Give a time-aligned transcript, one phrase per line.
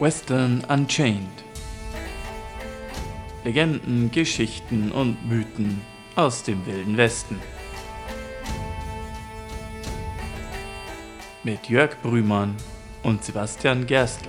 [0.00, 1.42] Western Unchained.
[3.42, 5.80] Legenden, Geschichten und Mythen
[6.14, 7.40] aus dem wilden Westen.
[11.42, 12.54] Mit Jörg Brümann
[13.02, 14.28] und Sebastian Gerstl.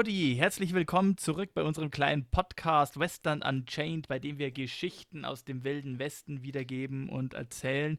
[0.00, 5.44] Howdy, herzlich willkommen zurück bei unserem kleinen Podcast Western Unchained, bei dem wir Geschichten aus
[5.44, 7.98] dem wilden Westen wiedergeben und erzählen.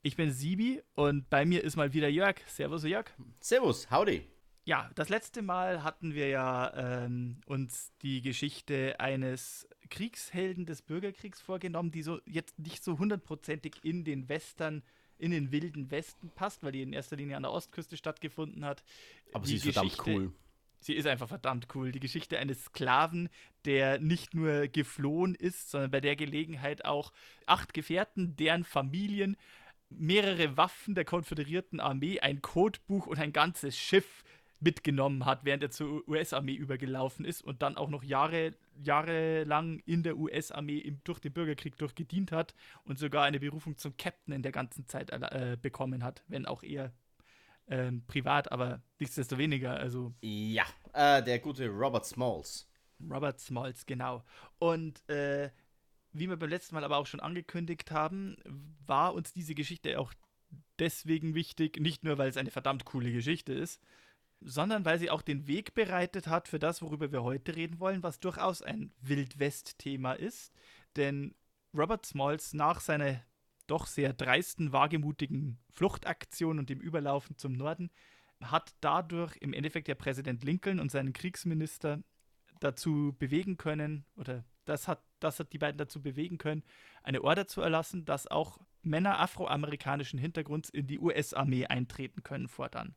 [0.00, 2.36] Ich bin Sibi und bei mir ist mal wieder Jörg.
[2.46, 3.04] Servus, Jörg.
[3.40, 4.26] Servus, howdy.
[4.64, 6.72] Ja, das letzte Mal hatten wir ja
[7.04, 13.74] ähm, uns die Geschichte eines Kriegshelden des Bürgerkriegs vorgenommen, die so jetzt nicht so hundertprozentig
[13.82, 14.82] in den Western
[15.18, 18.82] in den wilden Westen passt, weil die in erster Linie an der Ostküste stattgefunden hat.
[19.34, 20.32] Aber die sie ist verdammt cool.
[20.82, 21.92] Sie ist einfach verdammt cool.
[21.92, 23.28] Die Geschichte eines Sklaven,
[23.64, 27.12] der nicht nur geflohen ist, sondern bei der Gelegenheit auch
[27.46, 29.36] acht Gefährten, deren Familien,
[29.88, 34.24] mehrere Waffen der konföderierten Armee, ein Codebuch und ein ganzes Schiff
[34.58, 40.02] mitgenommen hat, während er zur US-Armee übergelaufen ist und dann auch noch Jahre, jahrelang in
[40.02, 42.54] der US-Armee durch den Bürgerkrieg durchgedient hat
[42.84, 46.62] und sogar eine Berufung zum Captain in der ganzen Zeit äh, bekommen hat, wenn auch
[46.62, 46.92] eher
[47.68, 50.14] ähm, privat, aber nichtsdestoweniger, also.
[50.20, 52.68] Ja, äh, der gute Robert Smalls.
[53.10, 54.24] Robert Smalls, genau.
[54.58, 55.50] Und äh,
[56.12, 58.36] wie wir beim letzten Mal aber auch schon angekündigt haben,
[58.86, 60.12] war uns diese Geschichte auch
[60.78, 63.80] deswegen wichtig, nicht nur weil es eine verdammt coole Geschichte ist,
[64.40, 68.02] sondern weil sie auch den Weg bereitet hat für das, worüber wir heute reden wollen,
[68.02, 70.52] was durchaus ein Wildwest-Thema ist.
[70.96, 71.34] Denn
[71.76, 73.22] Robert Smalls nach seiner
[73.66, 77.90] doch sehr dreisten, wagemutigen Fluchtaktion und dem Überlaufen zum Norden
[78.40, 82.02] hat dadurch im Endeffekt der Präsident Lincoln und seinen Kriegsminister
[82.60, 86.62] dazu bewegen können, oder das hat, das hat die beiden dazu bewegen können,
[87.02, 92.94] eine Order zu erlassen, dass auch Männer afroamerikanischen Hintergrunds in die US-Armee eintreten können fortan.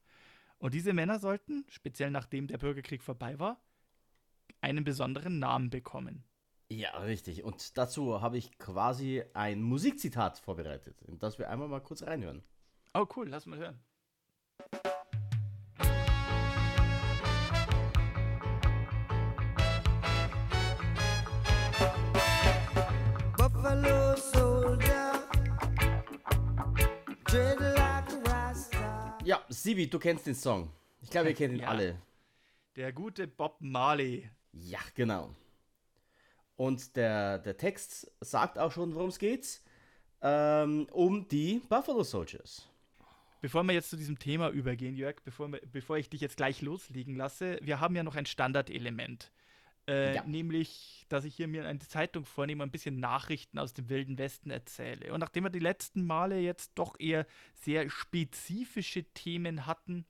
[0.58, 3.62] Und diese Männer sollten, speziell nachdem der Bürgerkrieg vorbei war,
[4.62, 6.24] einen besonderen Namen bekommen.
[6.70, 7.44] Ja, richtig.
[7.44, 12.44] Und dazu habe ich quasi ein Musikzitat vorbereitet, in das wir einmal mal kurz reinhören.
[12.96, 13.80] Oh, cool, lass mal hören.
[23.38, 25.28] Buffalo Soldier,
[29.24, 30.72] Ja, Sibi, du kennst den Song.
[31.02, 31.68] Ich glaube, ihr kennt ihn ja.
[31.68, 32.02] alle.
[32.76, 34.30] Der gute Bob Marley.
[34.52, 35.36] Ja, genau.
[36.56, 39.62] Und der, der Text sagt auch schon, worum es geht.
[40.22, 42.68] Ähm, um die Buffalo Soldiers.
[43.42, 46.62] Bevor wir jetzt zu diesem Thema übergehen, Jörg, bevor, wir, bevor ich dich jetzt gleich
[46.62, 49.32] loslegen lasse, wir haben ja noch ein Standardelement.
[49.88, 50.24] Äh, ja.
[50.24, 54.50] Nämlich, dass ich hier mir eine Zeitung vornehme ein bisschen Nachrichten aus dem Wilden Westen
[54.50, 55.14] erzähle.
[55.14, 60.06] Und nachdem wir die letzten Male jetzt doch eher sehr spezifische Themen hatten,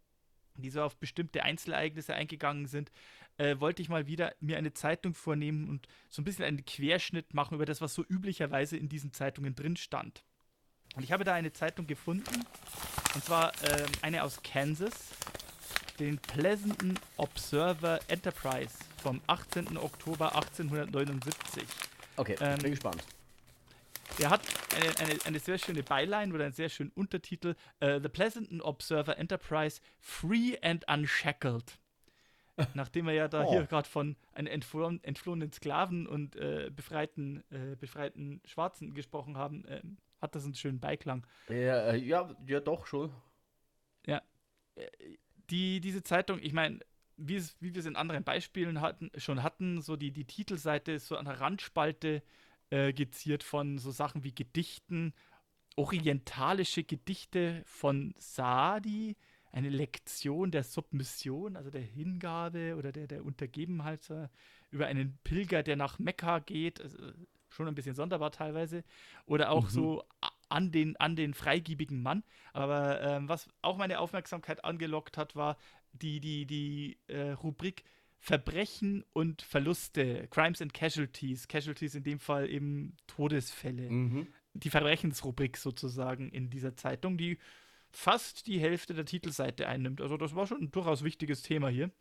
[0.56, 2.90] die so auf bestimmte Einzelereignisse eingegangen sind,
[3.38, 7.34] äh, wollte ich mal wieder mir eine Zeitung vornehmen und so ein bisschen einen Querschnitt
[7.34, 10.24] machen über das, was so üblicherweise in diesen Zeitungen drin stand.
[10.96, 12.46] Und ich habe da eine Zeitung gefunden,
[13.14, 14.94] und zwar äh, eine aus Kansas,
[16.00, 19.78] den Pleasanton Observer Enterprise vom 18.
[19.78, 21.64] Oktober 1879.
[22.18, 23.04] Okay, ähm, bin gespannt.
[24.20, 24.42] Der hat
[24.76, 29.18] eine, eine, eine, sehr schöne Byline oder einen sehr schönen Untertitel: uh, The Pleasanton Observer
[29.18, 31.78] Enterprise Free and Unshackled.
[32.74, 33.52] Nachdem er ja da oh.
[33.52, 39.66] hier gerade von einem entflohen, entflohenen Sklaven und äh, befreiten, äh, befreiten Schwarzen gesprochen haben,
[39.66, 39.82] äh,
[40.22, 41.26] hat das einen schönen Beiklang.
[41.50, 43.12] Ja, äh, ja, ja doch schon.
[44.06, 44.22] Ja.
[44.76, 44.88] Äh,
[45.50, 46.80] die, diese Zeitung, ich meine,
[47.18, 51.08] wie, wie wir es in anderen Beispielen hatten, schon hatten, so die, die Titelseite ist
[51.08, 52.24] so an der Randspalte
[52.70, 55.14] äh, geziert von so Sachen wie Gedichten,
[55.76, 59.18] orientalische Gedichte von Saadi,
[59.56, 64.12] eine Lektion der Submission, also der Hingabe oder der, der Untergebenheit
[64.70, 66.98] über einen Pilger, der nach Mekka geht, also
[67.48, 68.84] schon ein bisschen sonderbar teilweise,
[69.26, 69.70] oder auch mhm.
[69.70, 70.04] so
[70.50, 72.24] an den, an den freigiebigen Mann.
[72.52, 75.58] Aber ähm, was auch meine Aufmerksamkeit angelockt hat, war
[75.94, 77.86] die, die, die äh, Rubrik
[78.20, 83.90] Verbrechen und Verluste, Crimes and Casualties, Casualties in dem Fall eben Todesfälle.
[83.90, 84.28] Mhm.
[84.54, 87.38] Die Verbrechensrubrik sozusagen in dieser Zeitung, die
[87.96, 90.02] fast die Hälfte der Titelseite einnimmt.
[90.02, 91.92] Also das war schon ein durchaus wichtiges Thema hier.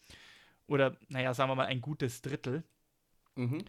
[0.67, 2.64] Oder, naja, sagen wir mal, ein gutes Drittel.
[3.37, 3.64] Mhm.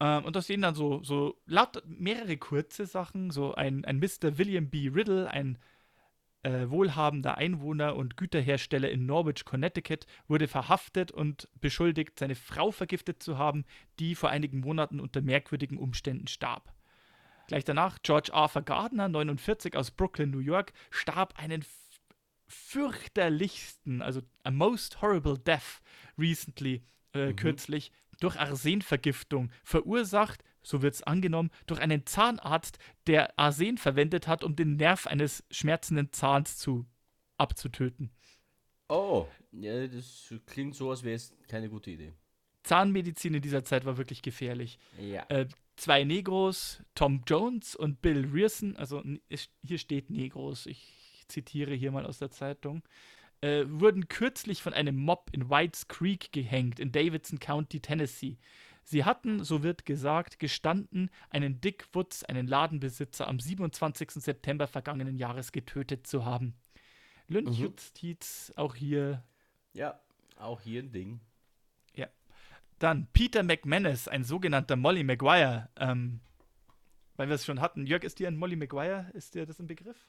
[0.00, 4.38] Ähm, und da stehen dann so, so laut mehrere kurze Sachen, so ein, ein Mr.
[4.38, 4.88] William B.
[4.88, 5.58] Riddle, ein
[6.42, 13.22] äh, wohlhabender Einwohner und Güterhersteller in Norwich, Connecticut, wurde verhaftet und beschuldigt, seine Frau vergiftet
[13.22, 13.64] zu haben,
[13.98, 16.75] die vor einigen Monaten unter merkwürdigen Umständen starb.
[17.46, 21.64] Gleich danach George Arthur Gardner, 49 aus Brooklyn, New York, starb einen
[22.48, 25.80] fürchterlichsten, also a most horrible death
[26.18, 26.82] recently,
[27.12, 27.36] äh, mhm.
[27.36, 34.42] kürzlich, durch Arsenvergiftung, verursacht, so wird es angenommen, durch einen Zahnarzt, der Arsen verwendet hat,
[34.42, 36.86] um den Nerv eines schmerzenden Zahns zu
[37.36, 38.10] abzutöten.
[38.88, 42.12] Oh, ja, das klingt so, als wäre es keine gute Idee.
[42.62, 44.78] Zahnmedizin in dieser Zeit war wirklich gefährlich.
[44.98, 45.24] Ja.
[45.28, 45.46] Äh,
[45.76, 49.02] zwei Negros, Tom Jones und Bill Rierson, also
[49.62, 52.82] hier steht Negros, ich zitiere hier mal aus der Zeitung,
[53.40, 58.38] äh, wurden kürzlich von einem Mob in Whites Creek gehängt, in Davidson County, Tennessee.
[58.82, 64.10] Sie hatten, so wird gesagt, gestanden, einen Dick Woods, einen Ladenbesitzer, am 27.
[64.12, 66.54] September vergangenen Jahres getötet zu haben.
[67.28, 68.62] Lynchjustiz, mhm.
[68.62, 69.24] auch hier.
[69.72, 70.00] Ja,
[70.36, 71.20] auch hier ein Ding.
[72.78, 75.68] Dann Peter McManus, ein sogenannter Molly Maguire.
[75.76, 76.20] Ähm,
[77.16, 77.86] weil wir es schon hatten.
[77.86, 79.10] Jörg, ist dir ein Molly Maguire?
[79.14, 80.06] Ist dir das ein Begriff?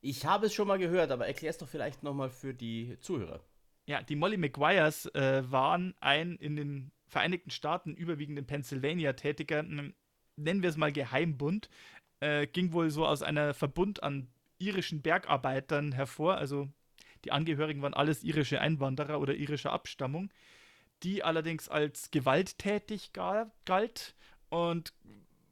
[0.00, 3.40] Ich habe es schon mal gehört, aber erklär es doch vielleicht nochmal für die Zuhörer.
[3.86, 9.62] Ja, die Molly Maguires äh, waren ein in den Vereinigten Staaten, überwiegend in Pennsylvania tätiger,
[9.62, 9.94] nennen
[10.36, 11.68] wir es mal Geheimbund,
[12.20, 14.28] äh, ging wohl so aus einer Verbund an
[14.58, 16.68] irischen Bergarbeitern hervor, also
[17.24, 20.30] die Angehörigen waren alles irische Einwanderer oder irischer Abstammung,
[21.04, 24.14] die allerdings als gewalttätig galt
[24.48, 24.92] und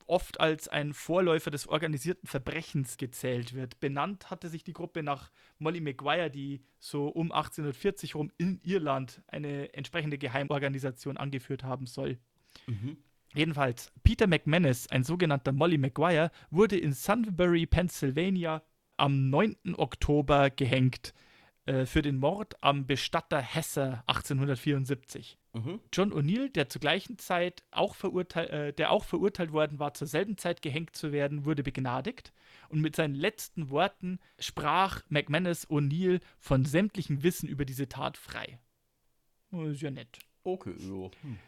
[0.07, 3.81] oft als ein Vorläufer des organisierten Verbrechens gezählt wird.
[3.81, 9.23] Benannt hatte sich die Gruppe nach Molly Maguire, die so um 1840 rum in Irland
[9.29, 12.19] eine entsprechende Geheimorganisation angeführt haben soll.
[12.67, 12.97] Mhm.
[13.35, 18.63] Jedenfalls, Peter McManus, ein sogenannter Molly Maguire, wurde in Sunbury, Pennsylvania
[18.99, 19.77] am 9.
[19.77, 21.15] Oktober gehängt
[21.67, 25.39] äh, für den Mord am Bestatter Hesse 1874.
[25.53, 25.81] Mhm.
[25.93, 30.07] John O'Neill, der zur gleichen Zeit auch verurteilt, äh, der auch verurteilt worden war, zur
[30.07, 32.33] selben Zeit gehängt zu werden, wurde begnadigt.
[32.69, 38.59] Und mit seinen letzten Worten sprach McManus O'Neill von sämtlichem Wissen über diese Tat frei.
[39.51, 40.19] Das ist ja nett.
[40.45, 41.11] Okay, ja.
[41.23, 41.39] Hm.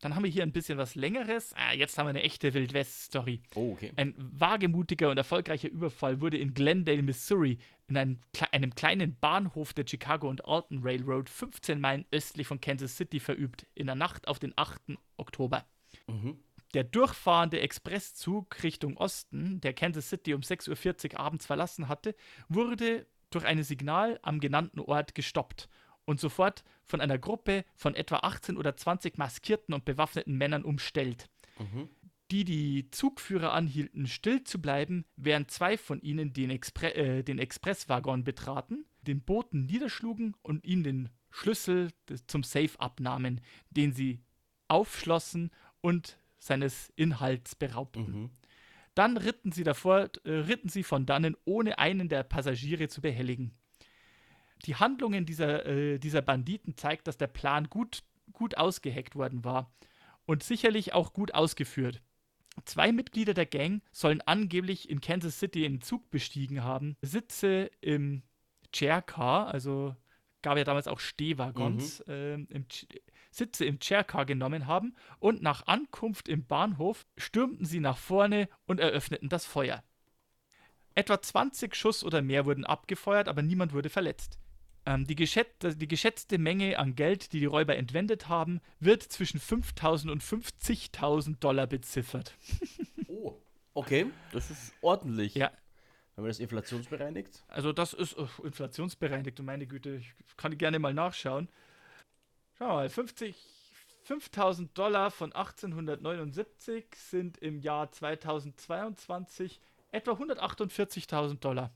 [0.00, 1.54] Dann haben wir hier ein bisschen was Längeres.
[1.54, 3.42] Ah, jetzt haben wir eine echte Wildwest-Story.
[3.54, 3.92] Oh, okay.
[3.96, 8.20] Ein wagemutiger und erfolgreicher Überfall wurde in Glendale, Missouri, in einem,
[8.52, 13.66] einem kleinen Bahnhof der Chicago und Alton Railroad, 15 Meilen östlich von Kansas City, verübt,
[13.74, 14.98] in der Nacht auf den 8.
[15.16, 15.64] Oktober.
[16.06, 16.38] Mhm.
[16.74, 22.16] Der durchfahrende Expresszug Richtung Osten, der Kansas City um 6.40 Uhr abends verlassen hatte,
[22.48, 25.68] wurde durch ein Signal am genannten Ort gestoppt
[26.04, 31.28] und sofort von einer Gruppe von etwa 18 oder 20 maskierten und bewaffneten Männern umstellt.
[31.58, 31.88] Mhm.
[32.30, 37.38] Die die Zugführer anhielten, still zu bleiben, während zwei von ihnen den, Expre äh, den
[37.38, 43.40] Expresswaggon betraten, den Boten niederschlugen und ihm den Schlüssel des, zum Safe abnahmen,
[43.70, 44.20] den sie
[44.68, 48.22] aufschlossen und seines Inhalts beraubten.
[48.22, 48.30] Mhm.
[48.94, 53.52] Dann ritten sie davor, äh, ritten sie von dannen, ohne einen der Passagiere zu behelligen
[54.64, 58.02] die Handlungen dieser, äh, dieser Banditen zeigt, dass der Plan gut,
[58.32, 59.72] gut ausgeheckt worden war
[60.26, 62.02] und sicherlich auch gut ausgeführt.
[62.64, 68.22] Zwei Mitglieder der Gang sollen angeblich in Kansas City einen Zug bestiegen haben, Sitze im
[68.72, 69.96] Chaircar, also
[70.42, 72.12] gab ja damals auch Stehwaggons, mhm.
[72.12, 72.66] äh, im
[73.30, 78.78] Sitze im Chaircar genommen haben und nach Ankunft im Bahnhof stürmten sie nach vorne und
[78.78, 79.82] eröffneten das Feuer.
[80.94, 84.38] Etwa 20 Schuss oder mehr wurden abgefeuert, aber niemand wurde verletzt.
[84.86, 89.40] Ähm, die, geschät die, geschätzte Menge an Geld, die die Räuber entwendet haben, wird zwischen
[89.40, 92.34] 5.000 und 50.000 Dollar beziffert.
[93.08, 93.34] oh,
[93.72, 95.34] okay, das ist ordentlich.
[95.34, 95.50] Ja.
[96.16, 97.42] Haben wir das inflationsbereinigt?
[97.48, 101.48] Also das ist oh, inflationsbereinigt, und meine Güte, ich kann gerne mal nachschauen.
[102.58, 103.34] Schau mal, 50,
[104.04, 109.60] 5000 Dollar von 1879 sind im Jahr 2022
[109.90, 111.72] etwa 148.000 Dollar.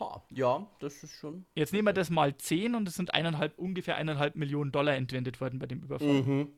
[0.00, 1.46] Ha, ja, das ist schon.
[1.54, 5.40] Jetzt nehmen wir das mal 10 und es sind eineinhalb, ungefähr eineinhalb Millionen Dollar entwendet
[5.40, 6.22] worden bei dem Überfall.
[6.22, 6.48] Mhm.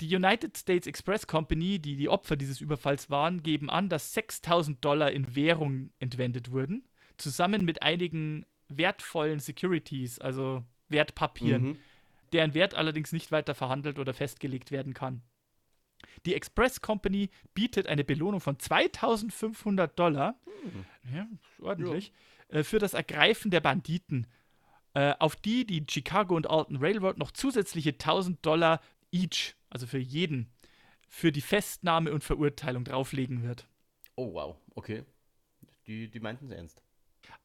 [0.00, 4.84] Die United States Express Company, die die Opfer dieses Überfalls waren, geben an, dass 6000
[4.84, 11.78] Dollar in Währung entwendet wurden, zusammen mit einigen wertvollen Securities, also Wertpapieren, mhm.
[12.32, 15.22] deren Wert allerdings nicht weiter verhandelt oder festgelegt werden kann.
[16.26, 20.84] Die Express Company bietet eine Belohnung von 2500 Dollar, hm.
[21.14, 21.28] ja,
[21.60, 22.12] ordentlich,
[22.50, 22.60] ja.
[22.60, 24.26] Äh, für das Ergreifen der Banditen,
[24.94, 28.80] äh, auf die die Chicago und Alton Railroad noch zusätzliche 1000 Dollar
[29.12, 30.52] each, also für jeden,
[31.08, 33.66] für die Festnahme und Verurteilung drauflegen wird.
[34.16, 35.04] Oh wow, okay.
[35.86, 36.83] Die, die meinten es ernst.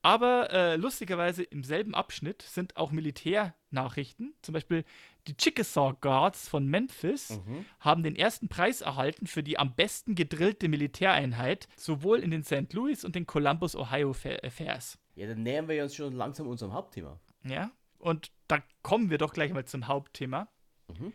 [0.01, 4.33] Aber äh, lustigerweise im selben Abschnitt sind auch Militärnachrichten.
[4.41, 4.85] Zum Beispiel
[5.27, 7.65] die Chickasaw Guards von Memphis Mhm.
[7.79, 12.71] haben den ersten Preis erhalten für die am besten gedrillte Militäreinheit, sowohl in den St.
[12.73, 14.97] Louis und den Columbus, Ohio Fa- äh.
[15.15, 17.19] Ja, dann nähern wir uns schon langsam unserem Hauptthema.
[17.43, 20.47] Ja, und da kommen wir doch gleich mal zum Hauptthema.
[20.87, 21.11] Mhm.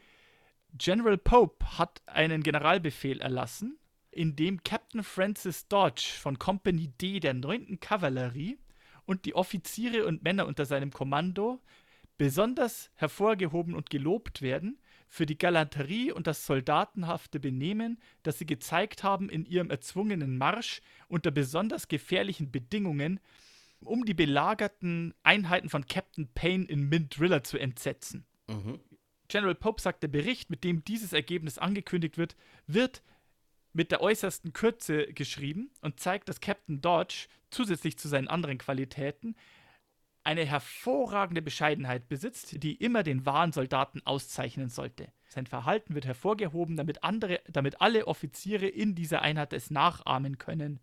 [0.76, 3.78] General Pope hat einen Generalbefehl erlassen,
[4.14, 7.78] in dem Captain Francis Dodge von Company D der 9.
[7.80, 8.58] Kavallerie
[9.06, 11.60] und die Offiziere und Männer unter seinem Kommando
[12.16, 14.78] besonders hervorgehoben und gelobt werden
[15.08, 20.80] für die Galanterie und das soldatenhafte Benehmen, das sie gezeigt haben in ihrem erzwungenen Marsch
[21.08, 23.20] unter besonders gefährlichen Bedingungen,
[23.80, 28.24] um die belagerten Einheiten von Captain Payne in Mint Driller zu entsetzen.
[28.48, 28.80] Mhm.
[29.28, 33.02] General Pope sagt, der Bericht, mit dem dieses Ergebnis angekündigt wird, wird
[33.74, 39.36] mit der äußersten Kürze geschrieben und zeigt, dass Captain Dodge zusätzlich zu seinen anderen Qualitäten
[40.22, 45.12] eine hervorragende Bescheidenheit besitzt, die immer den wahren Soldaten auszeichnen sollte.
[45.28, 50.80] Sein Verhalten wird hervorgehoben, damit, andere, damit alle Offiziere in dieser Einheit es nachahmen können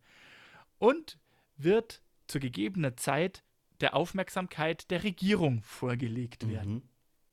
[0.77, 1.17] und
[1.57, 3.43] wird zu gegebener Zeit
[3.79, 6.73] der Aufmerksamkeit der Regierung vorgelegt werden.
[6.73, 6.81] Mhm.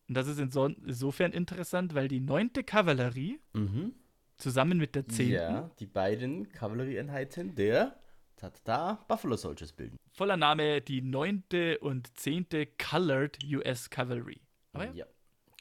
[0.09, 2.53] Und das ist inso insofern interessant, weil die 9.
[2.65, 3.93] Kavallerie Mhm.
[4.39, 5.31] Zusammen mit der 10.
[5.31, 7.97] Ja, die beiden Kavallerieeinheiten der
[8.37, 9.97] Tata Buffalo Soldiers bilden.
[10.13, 11.43] voller Name die 9.
[11.81, 12.47] und 10.
[12.79, 14.41] Colored US Cavalry.
[14.73, 15.07] Aber ja, Ja,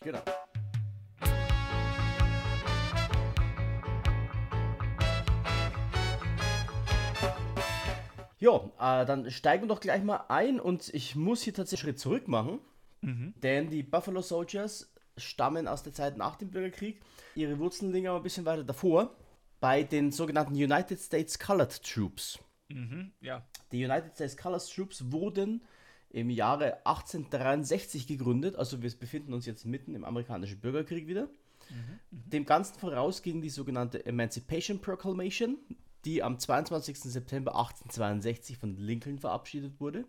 [0.03, 0.22] genau.
[8.39, 11.93] Ja, äh, dann steigen wir doch gleich mal ein und ich muss hier tatsächlich einen
[11.96, 12.60] Schritt zurück machen,
[13.01, 13.34] Mhm.
[13.41, 17.01] denn die Buffalo Soldiers stammen aus der Zeit nach dem Bürgerkrieg.
[17.36, 19.15] Ihre Wurzeln liegen aber ein bisschen weiter davor,
[19.59, 22.39] bei den sogenannten United States Colored Troops.
[22.69, 23.12] Mhm.
[23.21, 23.45] ja.
[23.71, 25.63] Die United States Colored Troops wurden
[26.09, 31.29] im Jahre 1863 gegründet, also wir befinden uns jetzt mitten im amerikanischen Bürgerkrieg wieder.
[32.12, 35.57] Dem Ganzen voraus ging die sogenannte Emancipation Proclamation,
[36.05, 36.97] die am 22.
[37.00, 40.05] September 1862 von Lincoln verabschiedet wurde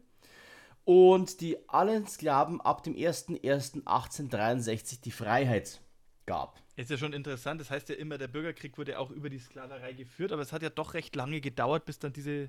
[0.88, 5.82] und die allen Sklaven ab dem 01.01.1863 die Freiheit
[6.24, 6.58] gab.
[6.76, 7.60] Ist ja schon interessant.
[7.60, 10.62] Das heißt ja immer, der Bürgerkrieg wurde auch über die Sklaverei geführt, aber es hat
[10.62, 12.48] ja doch recht lange gedauert, bis dann diese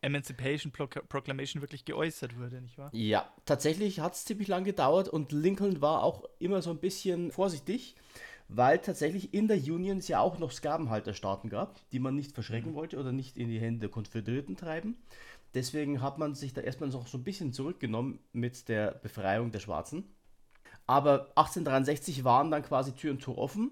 [0.00, 2.88] Emancipation Proc- Proclamation wirklich geäußert wurde, nicht wahr?
[2.94, 7.30] Ja, tatsächlich hat es ziemlich lang gedauert und Lincoln war auch immer so ein bisschen
[7.30, 7.94] vorsichtig,
[8.48, 12.74] weil tatsächlich in der Union es ja auch noch Sklavenhalterstaaten gab, die man nicht verschrecken
[12.74, 14.96] wollte oder nicht in die Hände der Konföderierten treiben.
[15.56, 19.60] Deswegen hat man sich da erstmal noch so ein bisschen zurückgenommen mit der Befreiung der
[19.60, 20.04] Schwarzen.
[20.86, 23.70] Aber 1863 waren dann quasi Tür und Tor offen.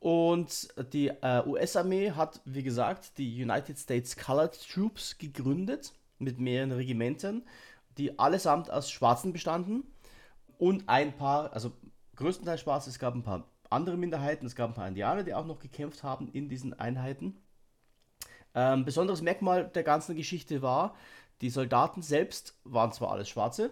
[0.00, 6.72] Und die äh, US-Armee hat, wie gesagt, die United States Colored Troops gegründet mit mehreren
[6.72, 7.42] Regimentern,
[7.96, 9.84] die allesamt aus Schwarzen bestanden
[10.58, 11.72] und ein paar, also
[12.16, 15.46] größtenteils Schwarze, es gab ein paar andere Minderheiten, es gab ein paar Indianer, die auch
[15.46, 17.40] noch gekämpft haben in diesen Einheiten.
[18.54, 20.94] Ähm, besonderes Merkmal der ganzen Geschichte war,
[21.40, 23.70] die Soldaten selbst waren zwar alles Schwarze,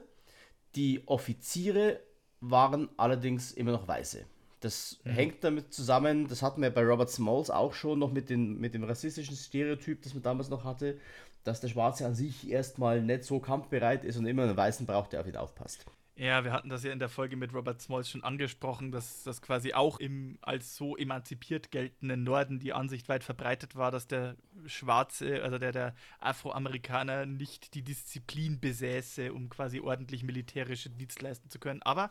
[0.74, 2.00] die Offiziere
[2.40, 4.24] waren allerdings immer noch Weiße.
[4.60, 8.58] Das hängt damit zusammen, das hatten wir bei Robert Smalls auch schon noch mit, den,
[8.58, 10.98] mit dem rassistischen Stereotyp, das man damals noch hatte,
[11.44, 15.12] dass der Schwarze an sich erstmal nicht so kampfbereit ist und immer einen Weißen braucht,
[15.12, 15.84] der auf ihn aufpasst.
[16.18, 19.42] Ja, wir hatten das ja in der Folge mit Robert Smalls schon angesprochen, dass das
[19.42, 24.34] quasi auch im als so emanzipiert geltenden Norden die Ansicht weit verbreitet war, dass der
[24.64, 31.50] Schwarze, also der, der Afroamerikaner nicht die Disziplin besäße, um quasi ordentlich militärische Dienst leisten
[31.50, 31.82] zu können.
[31.82, 32.10] Aber,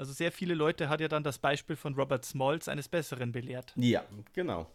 [0.00, 3.74] also sehr viele Leute hat ja dann das Beispiel von Robert Smalls eines Besseren belehrt.
[3.76, 4.02] Ja,
[4.32, 4.66] genau.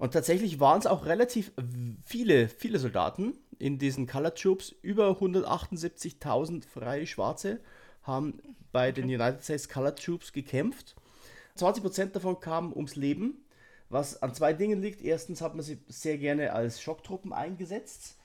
[0.00, 1.52] Und tatsächlich waren es auch relativ
[2.04, 4.74] viele, viele Soldaten in diesen Color Troops.
[4.82, 7.60] Über 178.000 freie Schwarze
[8.02, 10.96] haben bei den United States Color Troops gekämpft.
[11.56, 13.44] 20% davon kamen ums Leben,
[13.88, 15.00] was an zwei Dingen liegt.
[15.00, 18.16] Erstens hat man sie sehr gerne als Schocktruppen eingesetzt.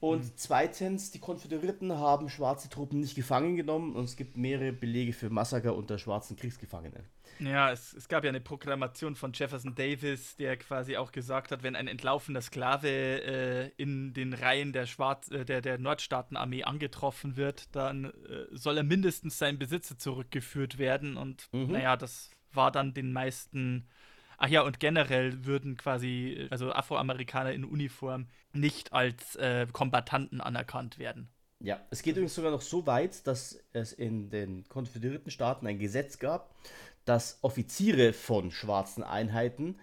[0.00, 5.14] Und zweitens, die Konföderierten haben schwarze Truppen nicht gefangen genommen und es gibt mehrere Belege
[5.14, 7.04] für Massaker unter schwarzen Kriegsgefangenen.
[7.40, 11.62] Ja, es, es gab ja eine Proklamation von Jefferson Davis, der quasi auch gesagt hat,
[11.62, 17.36] wenn ein entlaufener Sklave äh, in den Reihen der, Schwarz äh, der, der Nordstaatenarmee angetroffen
[17.36, 18.12] wird, dann äh,
[18.52, 21.16] soll er mindestens seinen Besitzer zurückgeführt werden.
[21.16, 21.72] Und Mhm.
[21.72, 23.88] naja, das war dann den meisten.
[24.38, 30.98] Ach ja, und generell würden quasi, also Afroamerikaner in Uniform, nicht als äh, Kombattanten anerkannt
[30.98, 31.28] werden.
[31.60, 35.78] Ja, es geht übrigens sogar noch so weit, dass es in den konföderierten Staaten ein
[35.78, 36.54] Gesetz gab,
[37.04, 39.78] dass Offiziere von schwarzen Einheiten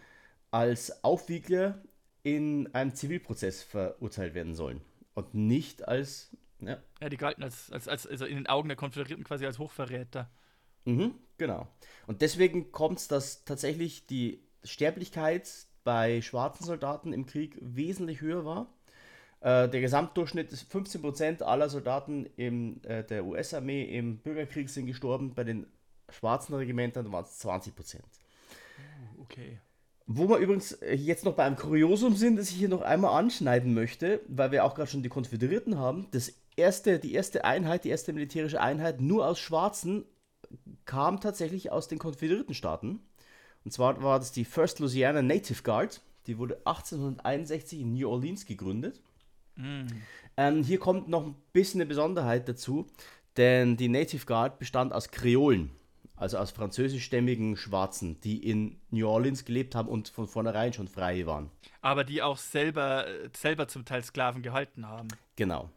[0.51, 1.81] als Aufwiegler
[2.23, 4.81] in einem Zivilprozess verurteilt werden sollen
[5.13, 6.77] und nicht als Ja.
[7.01, 10.29] ja, die galten als, als, als, also in den Augen der Konföderierten quasi als Hochverräter.
[10.85, 11.67] Mhm, genau.
[12.05, 15.49] Und deswegen kommt es, dass tatsächlich die Sterblichkeit
[15.83, 18.71] bei schwarzen Soldaten im Krieg wesentlich höher war.
[19.39, 25.33] Äh, der Gesamtdurchschnitt ist 15% aller Soldaten im, äh, der US-Armee im Bürgerkrieg sind gestorben.
[25.33, 25.65] Bei den
[26.09, 27.95] schwarzen Regimentern waren es 20%.
[27.95, 29.57] Uh, okay.
[30.05, 33.17] Wo wir übrigens äh, jetzt noch bei einem Kuriosum sind, das ich hier noch einmal
[33.19, 36.07] anschneiden möchte, weil wir auch gerade schon die Konföderierten haben.
[36.11, 40.05] Das erste, die erste Einheit, die erste militärische Einheit nur aus Schwarzen
[40.85, 42.99] kam tatsächlich aus den konföderierten Staaten.
[43.63, 46.01] Und zwar war das die First Louisiana Native Guard.
[46.27, 49.01] Die wurde 1861 in New Orleans gegründet.
[49.55, 49.85] Mm.
[50.37, 52.87] Ähm, hier kommt noch ein bisschen eine Besonderheit dazu,
[53.37, 55.71] denn die Native Guard bestand aus Kreolen,
[56.15, 61.25] also aus französischstämmigen Schwarzen, die in New Orleans gelebt haben und von vornherein schon frei
[61.25, 61.51] waren.
[61.81, 63.05] Aber die auch selber,
[63.35, 65.09] selber zum Teil Sklaven gehalten haben.
[65.35, 65.69] Genau.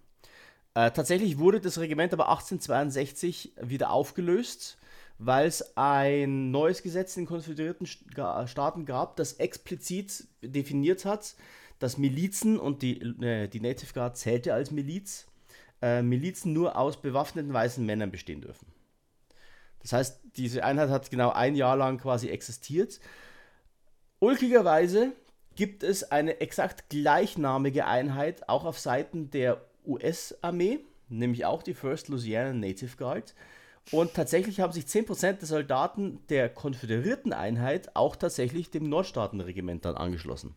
[0.74, 4.78] Äh, tatsächlich wurde das Regiment aber 1862 wieder aufgelöst
[5.18, 11.34] weil es ein neues Gesetz in den konföderierten Staaten gab, das explizit definiert hat,
[11.78, 15.26] dass Milizen und die, äh, die Native Guard zählte als Miliz,
[15.82, 18.66] äh, Milizen nur aus bewaffneten weißen Männern bestehen dürfen.
[19.82, 23.00] Das heißt, diese Einheit hat genau ein Jahr lang quasi existiert.
[24.18, 25.12] Ulkigerweise
[25.56, 32.08] gibt es eine exakt gleichnamige Einheit auch auf Seiten der US-Armee, nämlich auch die First
[32.08, 33.34] Louisiana Native Guard.
[33.90, 39.96] Und tatsächlich haben sich 10% der Soldaten der konföderierten Einheit auch tatsächlich dem Nordstaatenregiment dann
[39.96, 40.54] angeschlossen.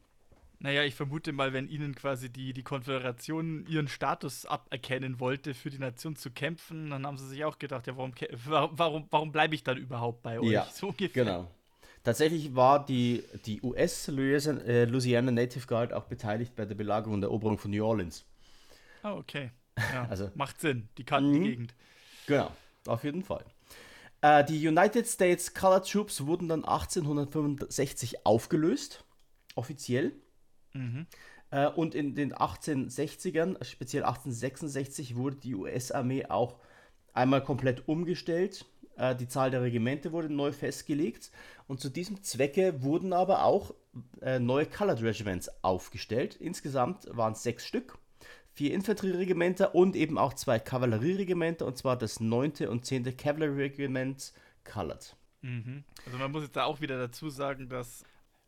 [0.59, 5.69] Naja, ich vermute mal, wenn ihnen quasi die, die Konföderation ihren Status aberkennen wollte, für
[5.69, 8.13] die Nation zu kämpfen, dann haben sie sich auch gedacht, ja, warum,
[8.71, 10.49] warum, warum bleibe ich dann überhaupt bei euch?
[10.49, 11.25] Ja, so ungefähr.
[11.25, 11.51] Genau.
[12.03, 17.57] Tatsächlich war die, die US-Louisiana äh, Native Guard auch beteiligt bei der Belagerung und Eroberung
[17.57, 18.25] von New Orleans.
[19.07, 19.51] Ah, okay.
[19.93, 20.89] Ja, also, macht Sinn.
[20.97, 21.43] Die die mhm.
[21.43, 21.75] Gegend.
[22.25, 22.51] Genau
[22.87, 23.45] auf jeden Fall.
[24.21, 29.03] Äh, die United States Color Troops wurden dann 1865 aufgelöst,
[29.55, 30.13] offiziell.
[30.73, 31.05] Mhm.
[31.51, 36.59] Äh, und in den 1860ern, speziell 1866, wurde die US-Armee auch
[37.13, 38.65] einmal komplett umgestellt.
[38.97, 41.31] Äh, die Zahl der Regimente wurde neu festgelegt.
[41.67, 43.73] Und zu diesem Zwecke wurden aber auch
[44.21, 46.35] äh, neue Colored Regiments aufgestellt.
[46.35, 47.99] Insgesamt waren es sechs Stück
[48.57, 52.67] vier Infanterieregimenter und eben auch zwei Kavallerieregimenter, und zwar das 9.
[52.67, 53.15] und 10.
[53.15, 55.15] Cavalry Regiment Colored.
[55.43, 55.83] Mhm.
[56.07, 58.03] Also man muss jetzt da auch wieder dazu sagen, dass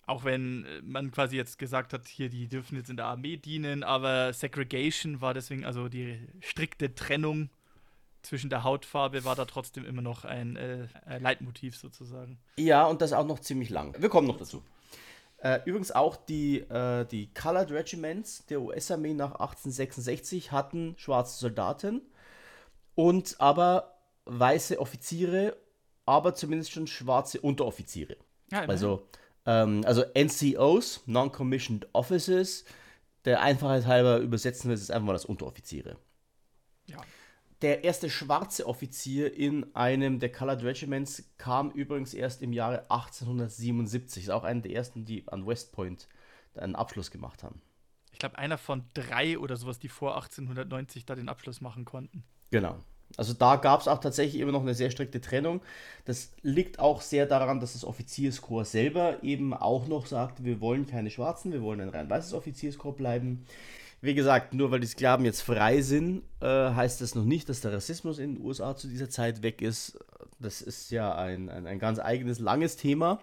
[0.07, 3.37] auch wenn äh, man quasi jetzt gesagt hat, hier, die dürfen jetzt in der Armee
[3.37, 7.51] dienen, aber Segregation war deswegen, also die strikte Trennung
[8.23, 10.87] zwischen der Hautfarbe war da trotzdem immer noch ein äh,
[11.19, 12.39] Leitmotiv sozusagen.
[12.57, 13.95] Ja, und das auch noch ziemlich lang.
[13.99, 14.63] Wir kommen noch dazu.
[15.41, 22.01] Äh, übrigens auch die, äh, die Colored Regiments der US-Armee nach 1866 hatten schwarze Soldaten
[22.95, 25.55] und aber weiße Offiziere,
[26.05, 28.17] aber zumindest schon schwarze Unteroffiziere.
[28.51, 29.07] Ja, also,
[29.45, 32.65] ähm, also NCOs, Non-Commissioned Officers,
[33.23, 35.97] der Einfachheit halber übersetzen wir es einfach mal als Unteroffiziere.
[36.87, 36.97] Ja.
[37.61, 44.23] Der erste schwarze Offizier in einem der Colored Regiments kam übrigens erst im Jahre 1877.
[44.23, 46.07] Ist auch einer der ersten, die an West Point
[46.55, 47.61] einen Abschluss gemacht haben.
[48.13, 52.23] Ich glaube, einer von drei oder sowas, die vor 1890 da den Abschluss machen konnten.
[52.49, 52.77] Genau.
[53.17, 55.61] Also da gab es auch tatsächlich immer noch eine sehr strikte Trennung.
[56.05, 60.85] Das liegt auch sehr daran, dass das Offizierskorps selber eben auch noch sagt, wir wollen
[60.85, 63.45] keine Schwarzen, wir wollen ein rein weißes Offizierskorps bleiben.
[64.01, 67.61] Wie gesagt, nur weil die Sklaven jetzt frei sind, äh, heißt das noch nicht, dass
[67.61, 69.99] der Rassismus in den USA zu dieser Zeit weg ist.
[70.39, 73.19] Das ist ja ein, ein, ein ganz eigenes, langes Thema.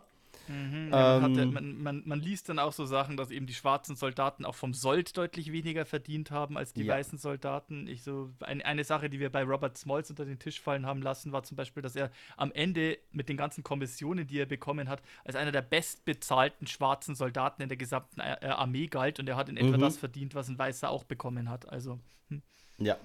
[0.48, 4.44] Mhm, ähm, man, man, man, liest dann auch so Sachen, dass eben die schwarzen Soldaten
[4.44, 6.94] auch vom Sold deutlich weniger verdient haben als die ja.
[6.94, 7.86] weißen Soldaten.
[7.88, 11.02] Ich so, ein, eine Sache, die wir bei Robert Smalls unter den Tisch fallen haben
[11.02, 14.88] lassen, war zum Beispiel, dass er am Ende mit den ganzen Kommissionen, die er bekommen
[14.88, 19.36] hat, als einer der bestbezahlten schwarzen Soldaten in der gesamten äh, Armee galt und er
[19.36, 19.80] hat in etwa mhm.
[19.80, 21.68] das verdient, was ein Weißer auch bekommen hat.
[21.68, 21.98] Also.
[22.28, 22.42] Hm.
[22.78, 22.96] Ja.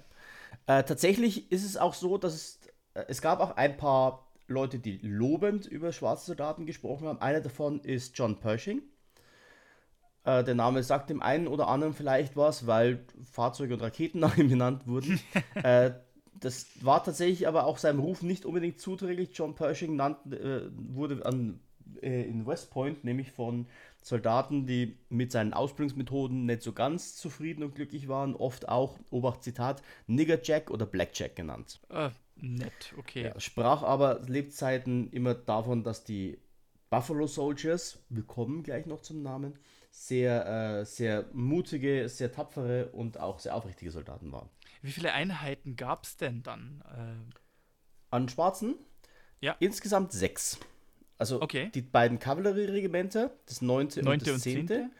[0.66, 2.60] Äh, tatsächlich ist es auch so, dass es,
[2.94, 7.20] äh, es gab auch ein paar Leute, die lobend über schwarze Soldaten gesprochen haben.
[7.20, 8.82] Einer davon ist John Pershing.
[10.24, 14.36] Äh, der Name sagt dem einen oder anderen vielleicht was, weil Fahrzeuge und Raketen nach
[14.36, 15.20] ihm benannt wurden.
[15.62, 15.92] äh,
[16.40, 19.30] das war tatsächlich aber auch seinem Ruf nicht unbedingt zuträglich.
[19.32, 21.60] John Pershing nannte, äh, wurde an,
[22.00, 23.66] äh, in West Point nämlich von
[24.02, 29.44] Soldaten, die mit seinen Ausbildungsmethoden nicht so ganz zufrieden und glücklich waren, oft auch, Obacht
[29.44, 31.80] Zitat, Nigger Jack oder Blackjack genannt.
[32.42, 33.22] Nett, okay.
[33.22, 36.38] Ja, sprach aber Lebzeiten immer davon, dass die
[36.90, 39.58] Buffalo Soldiers, wir kommen gleich noch zum Namen,
[39.90, 44.48] sehr, äh, sehr mutige, sehr tapfere und auch sehr aufrichtige Soldaten waren.
[44.82, 46.82] Wie viele Einheiten gab es denn dann?
[46.90, 47.36] Äh,
[48.10, 48.74] An Schwarzen?
[49.40, 49.56] Ja.
[49.60, 50.58] Insgesamt sechs.
[51.18, 51.70] Also Okay.
[51.74, 53.86] die beiden Kavallerieregimenter, das 9.
[54.04, 54.40] und das und 10.
[54.40, 54.90] zehnte?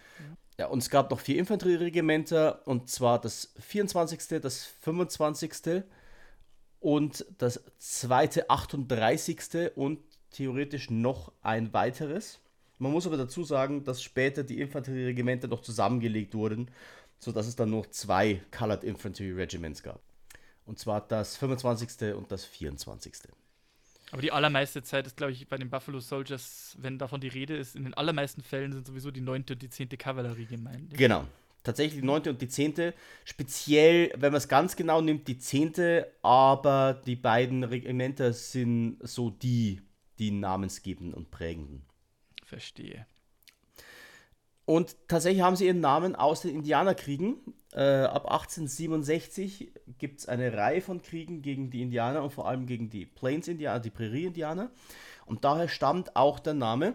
[0.58, 5.82] Ja, und es gab noch vier Infanterieregimenter, und zwar das 24., das 25.
[6.82, 9.72] und das zweite 38.
[9.76, 12.40] und theoretisch noch ein weiteres.
[12.78, 16.68] Man muss aber dazu sagen, dass später die Infanterieregimenter noch zusammengelegt wurden,
[17.18, 20.00] sodass es dann noch zwei Colored Infantry Regiments gab.
[20.66, 22.14] Und zwar das 25.
[22.14, 23.14] und das 24.
[24.10, 27.56] Aber die allermeiste Zeit ist, glaube ich, bei den Buffalo Soldiers, wenn davon die Rede
[27.56, 29.44] ist, in den allermeisten Fällen sind sowieso die 9.
[29.50, 29.88] und die 10.
[29.90, 30.92] Kavallerie gemeint.
[30.94, 31.26] Genau.
[31.64, 32.28] Tatsächlich die 9.
[32.28, 32.92] und die 10.
[33.24, 36.04] Speziell, wenn man es ganz genau nimmt, die 10.
[36.22, 39.80] Aber die beiden Regimenter sind so die,
[40.18, 41.84] die namensgebenden und prägenden.
[42.44, 43.06] Verstehe.
[44.64, 47.36] Und tatsächlich haben sie ihren Namen aus den Indianerkriegen.
[47.72, 52.66] Äh, ab 1867 gibt es eine Reihe von Kriegen gegen die Indianer und vor allem
[52.66, 54.70] gegen die Plains-Indianer, die Prärie-Indianer.
[55.26, 56.94] Und daher stammt auch der Name.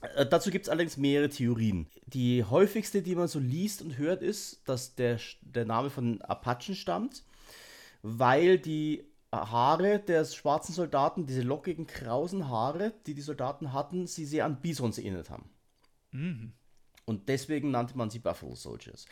[0.00, 1.88] Äh, dazu gibt es allerdings mehrere Theorien.
[2.06, 6.74] Die häufigste, die man so liest und hört, ist, dass der, der Name von Apachen
[6.74, 7.24] stammt,
[8.02, 14.24] weil die Haare der schwarzen Soldaten, diese lockigen, krausen Haare, die die Soldaten hatten, sie
[14.24, 15.50] sehr an Bisons erinnert haben.
[16.12, 16.52] Mhm.
[17.04, 19.06] Und deswegen nannte man sie Buffalo Soldiers.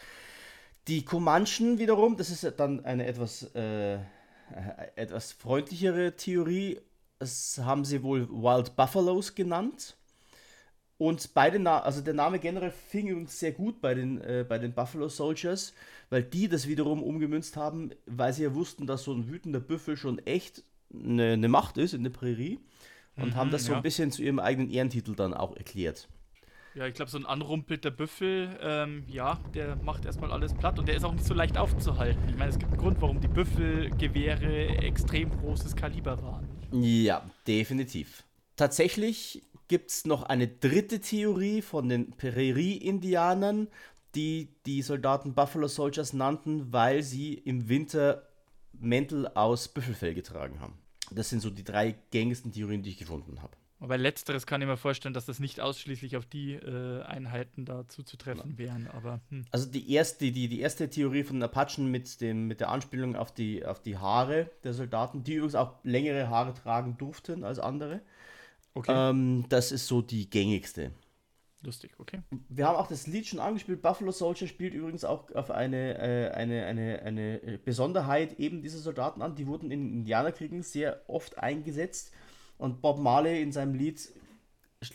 [0.88, 3.98] Die Comanchen wiederum, das ist dann eine etwas, äh,
[4.94, 6.80] etwas freundlichere Theorie,
[7.18, 9.96] das haben sie wohl Wild Buffaloes genannt.
[10.98, 14.58] Und beide, Na also der Name generell fing übrigens sehr gut bei den, äh, bei
[14.58, 15.74] den Buffalo Soldiers,
[16.10, 19.96] weil die das wiederum umgemünzt haben, weil sie ja wussten, dass so ein wütender Büffel
[19.96, 22.60] schon echt eine, eine Macht ist in der Prärie
[23.18, 23.76] und Mhm, haben das so ja.
[23.76, 26.08] ein bisschen zu ihrem eigenen Ehrentitel dann auch erklärt.
[26.74, 30.86] Ja, ich glaube, so ein anrumpelter Büffel, ähm, ja, der macht erstmal alles platt und
[30.86, 32.28] der ist auch nicht so leicht aufzuhalten.
[32.28, 36.46] Ich meine, es gibt einen Grund, warum die Büffelgewehre extrem großes Kaliber waren.
[36.70, 38.24] Ja, definitiv.
[38.56, 43.68] Tatsächlich gibt es noch eine dritte Theorie von den Prärie-Indianern,
[44.14, 48.26] die die Soldaten Buffalo Soldiers nannten, weil sie im Winter
[48.72, 50.78] Mäntel aus Büffelfell getragen haben.
[51.10, 53.56] Das sind so die drei gängigsten Theorien, die ich gefunden habe.
[53.78, 57.86] Aber letzteres kann ich mir vorstellen, dass das nicht ausschließlich auf die äh, Einheiten da
[57.86, 58.88] zuzutreffen wären.
[58.88, 59.44] Aber hm.
[59.50, 63.16] Also die erste, die, die erste Theorie von den Apachen mit, dem, mit der Anspielung
[63.16, 67.58] auf die, auf die Haare der Soldaten, die übrigens auch längere Haare tragen durften als
[67.58, 68.00] andere,
[68.76, 70.92] okay, ähm, das ist so die gängigste.
[71.62, 72.20] lustig, okay.
[72.48, 73.82] Wir haben auch das Lied schon angespielt.
[73.82, 78.78] Buffalo Soldier spielt übrigens auch auf eine, äh, eine, eine, eine äh, Besonderheit eben dieser
[78.78, 79.34] Soldaten an.
[79.34, 82.12] Die wurden in den Indianerkriegen sehr oft eingesetzt.
[82.58, 84.00] Und Bob Marley in seinem Lied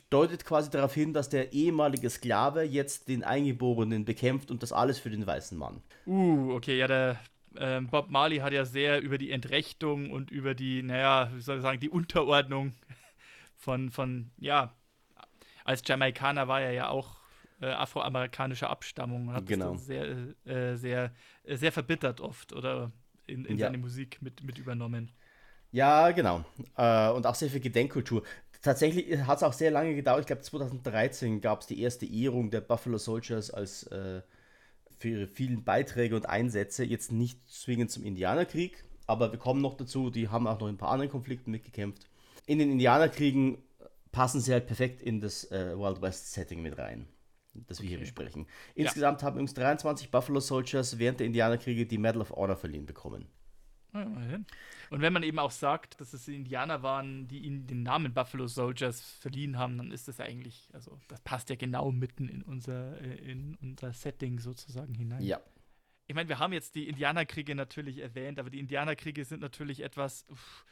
[0.10, 5.00] deutet quasi darauf hin, dass der ehemalige Sklave jetzt den Eingeborenen bekämpft und das alles
[5.00, 5.82] für den weißen Mann.
[6.06, 7.20] Uh, okay, ja, der
[7.58, 11.58] ähm, Bob Marley hat ja sehr über die Entrechtung und über die, naja, wie soll
[11.58, 12.74] ich sagen, die Unterordnung
[13.62, 14.74] von, von, ja,
[15.63, 17.21] als Jamaikaner war er ja auch
[17.62, 19.74] äh, afroamerikanischer Abstammung und hat Genau.
[19.74, 20.06] das sehr,
[20.45, 21.12] äh, sehr,
[21.43, 22.91] äh, sehr verbittert oft oder
[23.28, 23.67] in, in Ja.
[23.67, 25.12] seine Musik mit, mit übernommen.
[25.71, 26.43] Ja, genau.
[26.76, 28.24] Äh, und auch sehr viel Gedenkkultur.
[28.63, 30.21] Tatsächlich hat es auch sehr lange gedauert.
[30.21, 34.21] Ich glaube, 2013 gab es die erste Ehrung der Buffalo Soldiers als äh,
[34.97, 36.84] für ihre vielen Beiträge und Einsätze.
[36.84, 40.10] Jetzt nicht zwingend zum Indianerkrieg, aber wir kommen noch dazu.
[40.10, 42.08] Die haben auch noch in ein paar anderen Konflikten mitgekämpft.
[42.51, 43.59] In den Indianerkriegen
[44.11, 47.07] passen sie halt perfekt in das äh, Wild West Setting mit rein,
[47.53, 48.03] das wir hier Okay.
[48.03, 48.45] besprechen.
[48.75, 53.29] Insgesamt haben übrigens 23 Buffalo Soldiers während der Indianerkriege die Medal of Honor verliehen bekommen.
[53.93, 54.45] Ja, immerhin.
[54.89, 58.13] Und wenn man eben auch sagt, dass es die Indianer waren, die ihnen den Namen
[58.13, 62.27] Buffalo Soldiers verliehen haben, dann ist das ja eigentlich, also das passt ja genau mitten
[62.27, 65.23] in unser, äh, in unser Setting sozusagen hinein.
[65.23, 65.39] Ja.
[66.07, 70.25] Ich meine, wir haben jetzt die Indianerkriege natürlich erwähnt, aber die Indianerkriege sind natürlich etwas,
[70.27, 70.65] uff,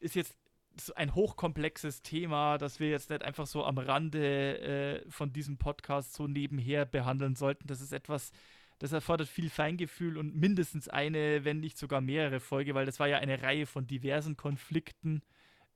[0.00, 0.36] ist jetzt
[0.78, 5.58] so ein hochkomplexes Thema, das wir jetzt nicht einfach so am Rande äh, von diesem
[5.58, 7.66] Podcast so nebenher behandeln sollten.
[7.66, 8.32] Das ist etwas,
[8.78, 13.08] das erfordert viel Feingefühl und mindestens eine, wenn nicht sogar mehrere Folge, weil das war
[13.08, 15.22] ja eine Reihe von diversen Konflikten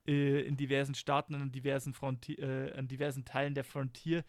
[0.06, 4.24] äh, in diversen Staaten an diversen, Fronti äh, an diversen Teilen der Frontier.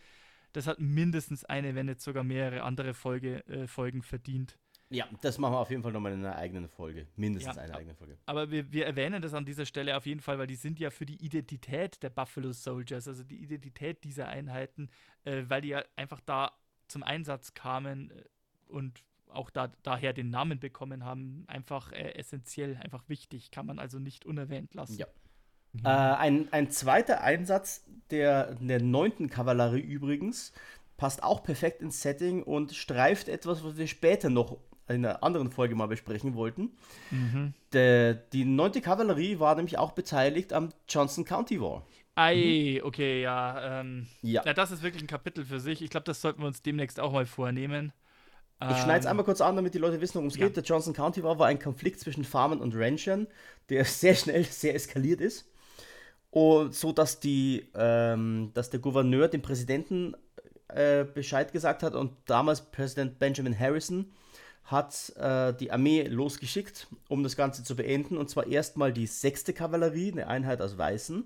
[0.54, 4.58] Das hat mindestens eine, wenn nicht sogar mehrere andere Folge, äh, Folgen verdient.
[4.89, 7.07] Ja, das machen wir auf jeden Fall nochmal in einer eigenen Folge.
[7.15, 8.17] Mindestens Ja, eine eigene Folge.
[8.27, 10.91] Aber wir, wir erwähnen das an dieser Stelle auf jeden Fall, weil die sind ja
[10.91, 14.89] für die Identität der Buffalo Soldiers, also die Identität dieser Einheiten,
[15.23, 16.51] äh, weil die ja einfach da
[16.87, 18.23] zum Einsatz kamen äh,
[18.67, 23.79] und auch da, daher den Namen bekommen haben, einfach äh, essentiell, einfach wichtig, kann man
[23.79, 24.97] also nicht unerwähnt lassen.
[24.97, 25.07] Ja.
[25.83, 29.29] Äh, ein, ein zweiter Einsatz der, der 9.
[29.29, 30.53] Kavallerie übrigens
[30.95, 35.51] passt auch perfekt ins Setting und streift etwas, was wir später noch in einer anderen
[35.51, 36.77] Folge mal besprechen wollten.
[37.09, 37.53] Mhm.
[37.73, 38.81] Der, die 9.
[38.81, 41.85] Kavallerie war nämlich auch beteiligt am Johnson County War.
[42.15, 43.81] Ei, okay, ja.
[43.81, 44.45] Ähm, Ja.
[44.45, 45.81] ja, das ist wirklich ein Kapitel für sich.
[45.81, 47.91] Ich glaube, das sollten wir uns demnächst auch mal vornehmen.
[48.67, 50.47] Ich schneide es Ähm, einmal kurz an, damit die Leute wissen, worum es ja.
[50.47, 50.55] geht.
[50.55, 53.27] Der Johnson County War war ein Konflikt zwischen Farmern und Ranchern,
[53.69, 55.51] der sehr schnell sehr eskaliert ist.
[56.31, 60.15] Und so dass die, ähm, dass der Gouverneur dem Präsidenten
[60.69, 64.11] äh, Bescheid gesagt hat und damals Präsident Benjamin Harrison
[64.65, 68.17] hat äh, die Armee losgeschickt, um das Ganze zu beenden.
[68.17, 69.45] Und zwar erstmal die 6.
[69.56, 71.23] Kavallerie, eine Einheit aus Weißen,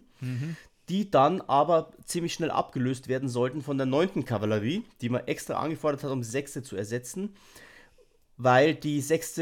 [0.89, 4.25] die dann aber ziemlich schnell abgelöst werden sollten von der 9.
[4.25, 6.63] Kavallerie, die man extra angefordert hat, um die 6.
[6.63, 7.35] zu ersetzen,
[8.37, 9.41] weil die 6.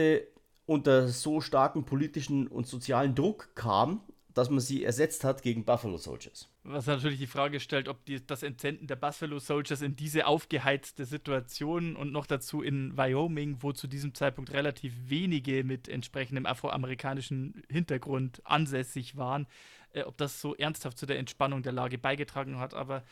[0.66, 4.02] unter so starken politischen und sozialen Druck kam,
[4.34, 6.48] dass man sie ersetzt hat gegen Buffalo Soldiers.
[6.70, 11.06] Was natürlich die Frage stellt, ob die, das Entsenden der Buffalo Soldiers in diese aufgeheizte
[11.06, 17.64] Situation und noch dazu in Wyoming, wo zu diesem Zeitpunkt relativ wenige mit entsprechendem afroamerikanischen
[17.70, 19.48] Hintergrund ansässig waren,
[19.94, 22.74] äh, ob das so ernsthaft zu der Entspannung der Lage beigetragen hat.
[22.74, 23.06] Aber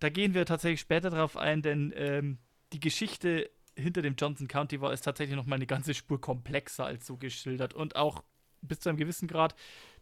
[0.00, 2.38] da gehen wir tatsächlich später drauf ein, denn ähm,
[2.72, 6.86] die Geschichte hinter dem Johnson County war ist tatsächlich noch mal eine ganze Spur komplexer
[6.86, 8.24] als so geschildert und auch
[8.62, 9.54] bis zu einem gewissen Grad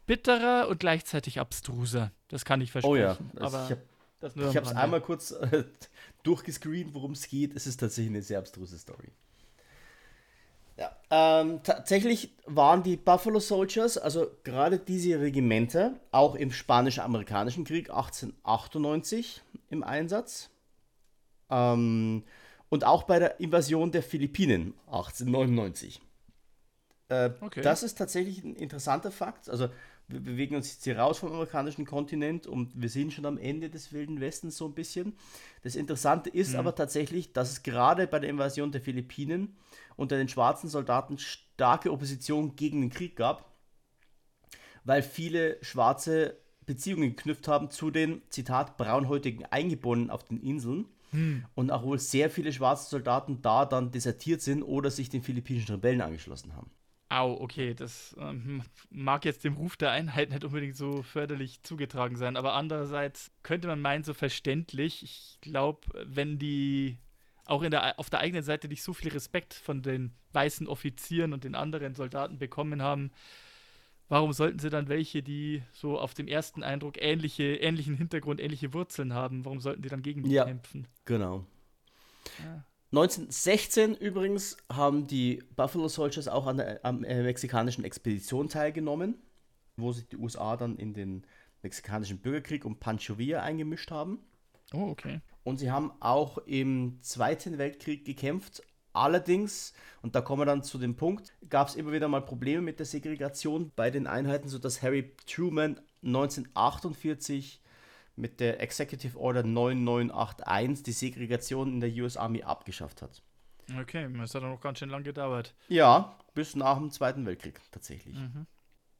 [0.09, 2.11] bitterer und gleichzeitig abstruser.
[2.29, 2.91] Das kann ich versprechen.
[2.91, 3.59] Oh ja, aber
[4.21, 5.65] also am ich habe es einmal kurz äh,
[6.23, 7.55] durchgescreent, worum es geht.
[7.55, 9.09] Es ist tatsächlich eine sehr abstruse Story.
[10.77, 17.91] Ja, ähm, tatsächlich waren die Buffalo Soldiers, also gerade diese Regimenter, auch im Spanisch-Amerikanischen Krieg
[17.91, 20.49] 1898 im Einsatz.
[21.51, 22.23] Ähm,
[22.69, 26.01] und auch bei der Invasion der Philippinen 1899.
[27.09, 27.61] Äh, Okay.
[27.61, 29.49] Das ist tatsächlich ein interessanter Fakt.
[29.49, 29.69] Also
[30.07, 33.69] wir bewegen uns jetzt hier raus vom amerikanischen Kontinent und wir sind schon am Ende
[33.69, 35.13] des Wilden Westens so ein bisschen.
[35.61, 39.55] Das Interessante ist aber tatsächlich, dass es gerade bei der Invasion der Philippinen
[39.97, 43.51] unter den schwarzen Soldaten starke Opposition gegen den Krieg gab,
[44.83, 50.85] weil viele Schwarze Beziehungen geknüpft haben zu den, Zitat, braunhäutigen Eingeborenen auf den Inseln.
[51.55, 55.73] Und auch wohl sehr viele schwarze Soldaten da dann desertiert sind oder sich den philippinischen
[55.75, 56.69] Rebellen angeschlossen haben.
[57.11, 62.15] Au, okay, das ähm, mag jetzt dem Ruf der Einheit nicht unbedingt so förderlich zugetragen
[62.15, 65.01] sein, aber andererseits könnte man meinen, so verständlich.
[65.01, 66.99] Ich glaube, wenn die
[67.45, 71.33] auch in der, auf der eigenen Seite nicht so viel Respekt von den weißen Offizieren
[71.33, 73.09] und den anderen Soldaten bekommen haben,
[74.07, 78.71] warum sollten sie dann welche, die so auf dem ersten Eindruck ähnliche, ähnlichen Hintergrund, ähnliche
[78.73, 80.45] Wurzeln haben, warum sollten die dann gegen die Ja.
[80.45, 80.87] kämpfen?
[81.05, 81.47] Genau.
[82.43, 82.63] Ja.
[82.91, 89.15] 1916 übrigens haben die Buffalo Soldiers auch an der am, äh, mexikanischen Expedition teilgenommen,
[89.77, 91.23] wo sich die USA dann in den
[91.61, 94.19] mexikanischen Bürgerkrieg um Pancho Villa eingemischt haben.
[94.73, 95.21] Oh, okay.
[95.43, 98.63] Und sie haben auch im Zweiten Weltkrieg gekämpft.
[98.91, 102.61] Allerdings, und da kommen wir dann zu dem Punkt, gab es immer wieder mal Probleme
[102.61, 107.58] mit der Segregation bei den Einheiten, sodass Harry Truman 1948
[108.19, 113.21] mit der Executive Order 9981 die Segregation in der US Army abgeschafft hat.
[113.79, 115.53] Okay, das hat noch ganz schön lang gedauert.
[115.67, 118.15] Ja, bis nach dem Zweiten Weltkrieg tatsächlich.
[118.15, 118.45] Mhm.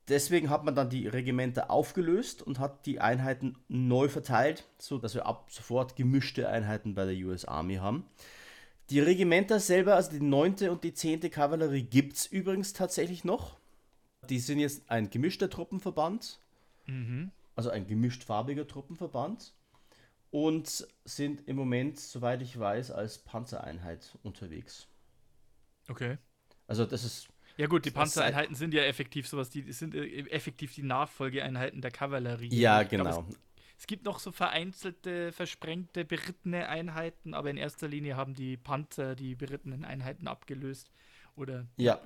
[0.08, 5.14] Deswegen hat man dann die Regimenter aufgelöst und hat die Einheiten neu verteilt, so dass
[5.14, 8.06] wir ab sofort gemischte Einheiten bei der US Army haben.
[8.90, 10.70] Die Regimenter selber, also die 9.
[10.70, 11.30] und die 10.
[11.30, 13.58] Kavallerie, gibt es übrigens tatsächlich noch.
[14.30, 16.40] Die sind jetzt ein gemischter Truppenverband,
[16.90, 17.32] Mhm.
[17.56, 19.54] Also ein gemischt farbiger Truppenverband
[20.32, 24.88] und sind im Moment, soweit ich weiß, als Panzereinheit unterwegs.
[25.90, 26.18] Okay.
[26.68, 30.74] Also das ist Ja gut, die Panzereinheiten sind ja effektiv sowas, die sind äh, effektiv
[30.76, 32.48] die Nachfolgeeinheiten der Kavallerie.
[32.50, 33.10] ja Ich glaub, genau.
[33.10, 33.40] es,
[33.78, 39.16] es gibt noch so vereinzelte, versprengte, berittene Einheiten, aber in erster Linie haben die Panzer
[39.16, 40.92] die berittenen Einheiten abgelöst.
[41.36, 42.02] Oder Ja,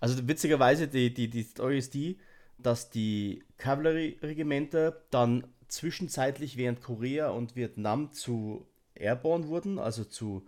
[0.00, 2.18] also witzigerweise, die, die, die Story ist die,
[2.58, 10.46] dass die Kavallerieregimenter dann zwischenzeitlich während Korea und Vietnam zu Airborne wurden, also zu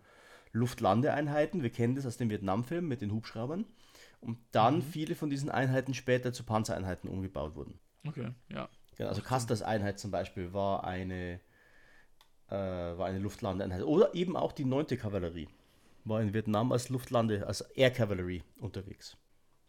[0.52, 1.62] Luftlandeeinheiten.
[1.62, 3.64] Wir kennen das aus dem Vietnamfilm mit den Hubschraubern.
[4.20, 4.82] Und dann Mhm.
[4.82, 7.78] viele von diesen Einheiten später zu Panzereinheiten umgebaut wurden.
[8.06, 8.68] okay, ja.
[8.96, 11.40] Genau, also Custers Einheit zum Beispiel war eine,
[12.48, 13.82] äh, war eine Luftlandeeinheit.
[13.82, 14.98] Oder eben auch die 9.
[14.98, 15.48] Kavallerie
[16.04, 19.16] war in Vietnam als Luftlande, als Air Cavalry unterwegs.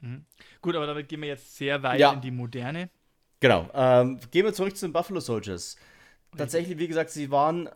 [0.01, 0.25] Mhm.
[0.61, 2.11] Gut, aber damit gehen wir jetzt sehr weit Ja.
[2.13, 2.89] in die Moderne.
[3.39, 3.69] Genau.
[3.73, 5.75] Ähm, gehen wir zurück zu den Buffalo Soldiers.
[6.37, 7.69] Tatsächlich, wie gesagt, sie waren.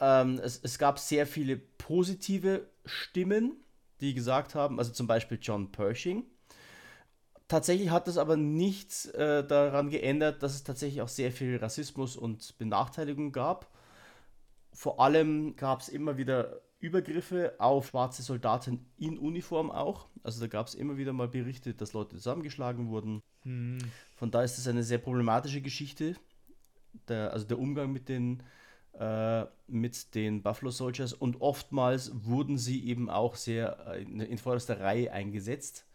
[0.00, 3.56] Ähm, es, es gab sehr viele positive Stimmen,
[4.00, 6.24] die gesagt haben, also zum Beispiel John Pershing.
[7.48, 12.16] Tatsächlich hat das aber nichts äh, daran geändert, dass es tatsächlich auch sehr viel Rassismus
[12.16, 13.70] und Benachteiligung gab.
[14.72, 20.08] vor allem gab es immer wieder Übergriffe auf schwarze Soldaten in Uniform auch.
[20.24, 23.22] Also da gab es immer wieder mal Berichte, dass Leute zusammengeschlagen wurden.
[23.42, 23.78] Hm.
[24.16, 26.16] Von da ist es eine sehr problematische Geschichte.
[27.08, 28.42] Der, also der Umgang mit den,
[28.98, 34.38] äh, mit den Buffalo Soldiers und oftmals wurden sie eben auch sehr äh, in, in
[34.38, 35.86] vorderster Reihe eingesetzt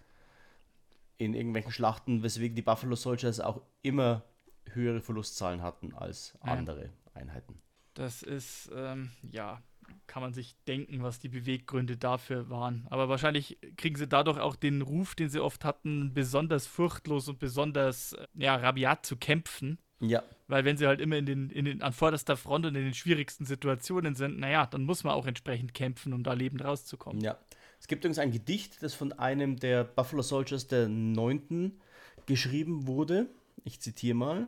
[1.18, 4.24] in irgendwelchen Schlachten, weswegen die Buffalo Soldiers auch immer
[4.72, 6.54] höhere Verlustzahlen hatten als Ja.
[6.54, 7.60] andere Einheiten.
[7.94, 9.62] Das ist, ähm, ja,
[10.08, 12.88] kann man sich denken, was die Beweggründe dafür waren.
[12.90, 17.40] Aber wahrscheinlich kriegen sie dadurch auch den Ruf, den sie oft hatten, besonders furchtlos und
[17.40, 19.78] besonders äh, ja, rabiat zu kämpfen.
[20.00, 22.84] Ja, Weil wenn sie halt immer in den, in den, an vorderster Front und in
[22.84, 27.22] den schwierigsten Situationen sind, naja, dann muss man auch entsprechend kämpfen, um da lebend rauszukommen.
[27.22, 27.38] Ja.
[27.80, 31.80] Es gibt übrigens ein Gedicht, das von einem der Buffalo Soldiers der 9.
[32.28, 33.28] geschrieben wurde.
[33.64, 34.48] Ich zitiere mal.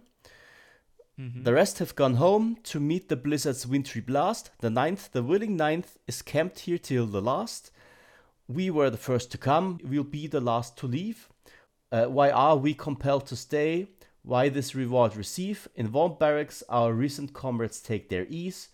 [1.20, 4.52] The rest have gone home to meet the blizzard's wintry blast.
[4.60, 7.72] The ninth, the willing ninth, is camped here till the last.
[8.48, 11.28] We were the first to come, we'll be the last to leave.
[11.92, 13.90] Uh, why are we compelled to stay?
[14.22, 15.68] Why this reward receive?
[15.76, 18.70] In warm barracks, our recent comrades take their ease,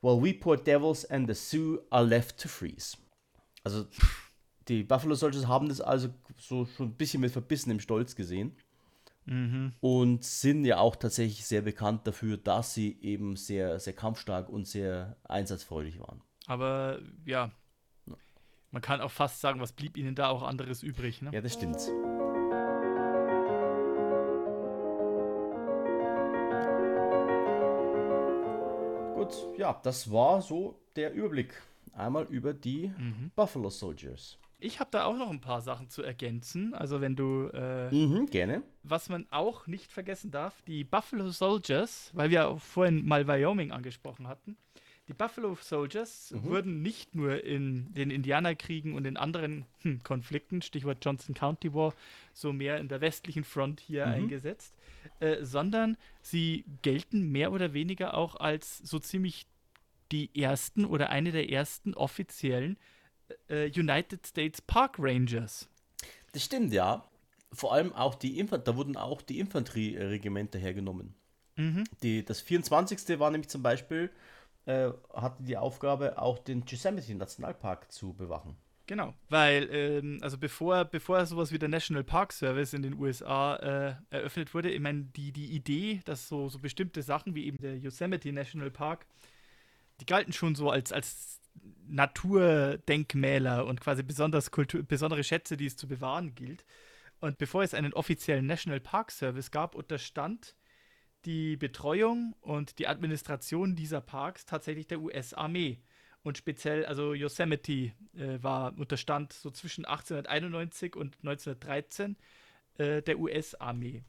[0.00, 2.96] while we poor devils and the Sioux are left to freeze.
[3.66, 3.88] Also,
[4.66, 6.08] die Buffalo Soldiers haben das also
[6.38, 8.56] so schon ein bisschen mit verbissenem Stolz gesehen
[9.30, 9.72] Mhm.
[9.80, 14.66] und sind ja auch tatsächlich sehr bekannt dafür, dass sie eben sehr, sehr kampfstark und
[14.66, 16.20] sehr einsatzfreudig waren.
[16.46, 17.52] Aber ja,
[18.72, 21.22] man kann auch fast sagen, was blieb ihnen da auch anderes übrig.
[21.22, 21.30] Ne?
[21.32, 21.78] Ja, das stimmt.
[29.14, 31.54] Gut, ja, das war so der Überblick.
[31.92, 33.30] Einmal über die Mhm.
[33.36, 34.38] Buffalo Soldiers.
[34.60, 36.74] Ich habe da auch noch ein paar Sachen zu ergänzen.
[36.74, 38.62] Also wenn du, äh, Mhm, gerne.
[38.82, 43.72] was man auch nicht vergessen darf, die Buffalo Soldiers, weil wir auch vorhin mal Wyoming
[43.72, 44.56] angesprochen hatten,
[45.08, 51.04] die Buffalo Soldiers wurden nicht nur in den Indianerkriegen und in anderen hm, Konflikten, Stichwort
[51.04, 51.94] Johnson County War,
[52.32, 54.72] so mehr in der westlichen Front hier eingesetzt,
[55.18, 59.48] äh, sondern sie gelten mehr oder weniger auch als so ziemlich
[60.12, 62.78] die ersten oder eine der ersten offiziellen äh,
[63.48, 65.68] United States Park Rangers.
[66.32, 67.04] Das stimmt, ja.
[67.52, 71.14] Vor allem auch die Infant da wurden auch die Infanterieregimenter hergenommen.
[71.56, 71.84] Mhm.
[72.02, 73.18] Die, das 24.
[73.18, 74.10] war nämlich zum Beispiel,
[74.66, 78.56] äh, hatte die Aufgabe, auch den Yosemite Nationalpark zu bewachen.
[78.86, 83.54] Genau, weil, ähm, also bevor, bevor sowas wie der National Park Service in den USA
[83.56, 87.58] äh, eröffnet wurde, ich meine, die, die Idee, dass so, so bestimmte Sachen wie eben
[87.58, 89.06] der Yosemite National Park,
[90.00, 91.40] die galten schon so als, als
[91.88, 96.64] Naturdenkmäler und quasi besonders Kultur, besondere Schätze, die es zu bewahren gilt.
[97.20, 100.54] Und bevor es einen offiziellen National Park Service gab, unterstand
[101.26, 105.80] die Betreuung und die Administration dieser Parks tatsächlich der US-Armee.
[106.22, 112.16] Und speziell, also Yosemite äh, war unterstand so zwischen 1891 und 1913
[112.78, 114.02] äh, der US-Armee.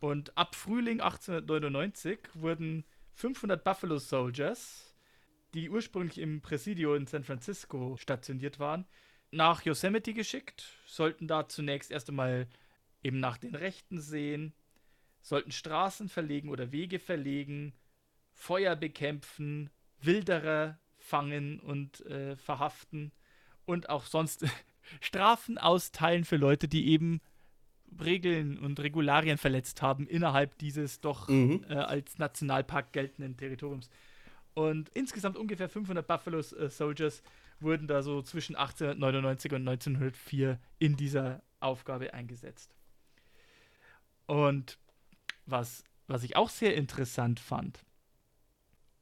[0.00, 4.87] Und ab Frühling 1899 wurden 500 Buffalo Soldiers,
[5.54, 8.86] die ursprünglich im Presidio in San Francisco stationiert waren,
[9.30, 12.46] nach Yosemite geschickt, sollten da zunächst erst einmal
[13.02, 14.54] eben nach den Rechten sehen,
[15.20, 17.74] sollten Straßen verlegen oder Wege verlegen,
[18.32, 23.12] Feuer bekämpfen, Wilderer fangen und äh, verhaften
[23.64, 24.44] und auch sonst
[25.00, 27.20] Strafen austeilen für Leute, die eben
[28.00, 31.64] Regeln und Regularien verletzt haben innerhalb dieses doch Mhm.
[31.68, 33.88] äh, als Nationalpark geltenden Territoriums.
[34.58, 37.22] Und insgesamt ungefähr 500 Buffalo äh, Soldiers
[37.60, 42.74] wurden da so zwischen 1899 und 1904 in dieser Aufgabe eingesetzt.
[44.26, 44.76] Und
[45.46, 47.84] was, was ich auch sehr interessant fand,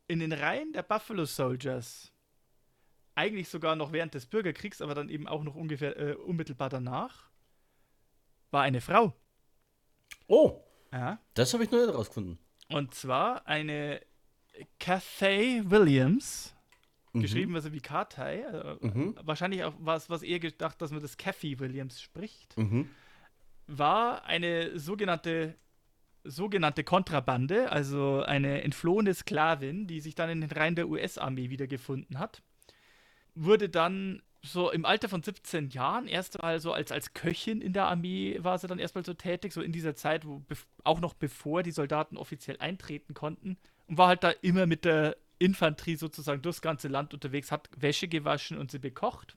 [0.09, 2.13] in den Reihen der Buffalo Soldiers,
[3.15, 7.31] eigentlich sogar noch während des Bürgerkriegs, aber dann eben auch noch ungefähr äh, unmittelbar danach,
[8.51, 9.15] war eine Frau.
[10.29, 11.19] Oh, Ja.
[11.33, 12.39] das habe ich noch nicht rausgefunden.
[12.69, 14.03] Und zwar eine
[14.79, 16.55] Cathay Williams,
[17.13, 17.23] Mhm.
[17.23, 18.41] geschrieben also wie Kathay.
[18.43, 19.17] Äh, Mhm.
[19.23, 22.57] Wahrscheinlich auch was, was eher gedacht, dass man das Cathy Williams spricht.
[22.59, 22.89] Mhm.
[23.67, 25.55] War eine sogenannte
[26.29, 32.19] sogenannte Kontrabande, also eine entflohene Sklavin, die sich dann in den Reihen der US-Armee wiedergefunden
[32.19, 32.43] hat.
[33.37, 37.73] Wurde dann so im Alter von 17 Jahren erst mal so als, als Köchin in
[37.73, 40.43] der Armee war sie dann erstmal so tätig, so in dieser Zeit, wo
[40.83, 43.57] auch noch bevor die Soldaten offiziell eintreten konnten
[43.87, 48.09] und war halt da immer mit der Infanterie sozusagen durchs ganze Land unterwegs, hat Wäsche
[48.09, 49.37] gewaschen und sie bekocht.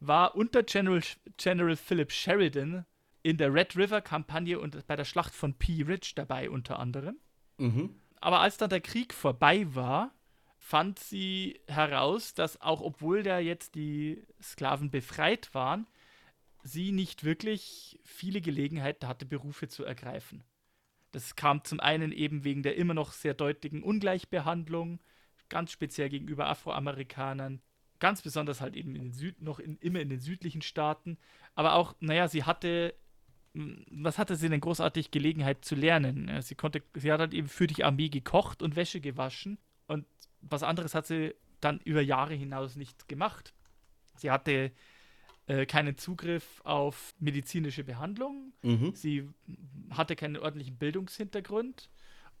[0.00, 1.02] War unter General,
[1.36, 2.84] General Philip Sheridan
[3.22, 7.18] in der Red River Kampagne und bei der Schlacht von Pea Ridge dabei unter anderem.
[7.58, 7.94] Mhm.
[8.20, 10.12] Aber als dann der Krieg vorbei war,
[10.58, 15.86] fand sie heraus, dass auch obwohl da jetzt die Sklaven befreit waren,
[16.62, 20.44] sie nicht wirklich viele Gelegenheiten hatte, Berufe zu ergreifen.
[21.12, 25.00] Das kam zum einen eben wegen der immer noch sehr deutlichen Ungleichbehandlung,
[25.48, 27.60] ganz speziell gegenüber Afroamerikanern,
[27.98, 31.18] ganz besonders halt eben in den Süd, noch in, immer in den südlichen Staaten.
[31.54, 32.94] Aber auch, naja, sie hatte,
[33.52, 36.40] was hatte sie denn großartig Gelegenheit zu lernen?
[36.40, 40.06] Sie konnte, sie hat halt eben für die Armee gekocht und Wäsche gewaschen und
[40.40, 43.54] was anderes hat sie dann über Jahre hinaus nicht gemacht.
[44.16, 44.72] Sie hatte
[45.46, 48.52] äh, keinen Zugriff auf medizinische Behandlung.
[48.62, 48.94] Mhm.
[48.94, 49.28] Sie
[49.90, 51.90] hatte keinen ordentlichen Bildungshintergrund.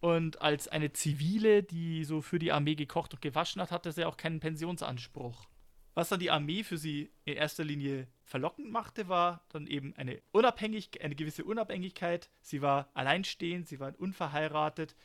[0.00, 4.04] Und als eine Zivile, die so für die Armee gekocht und gewaschen hat, hatte sie
[4.04, 5.46] auch keinen Pensionsanspruch.
[5.94, 10.22] Was dann die Armee für sie in erster Linie verlockend machte, war dann eben eine,
[10.32, 12.30] Unabhängig eine gewisse Unabhängigkeit.
[12.40, 14.96] Sie war alleinstehend, sie war unverheiratet.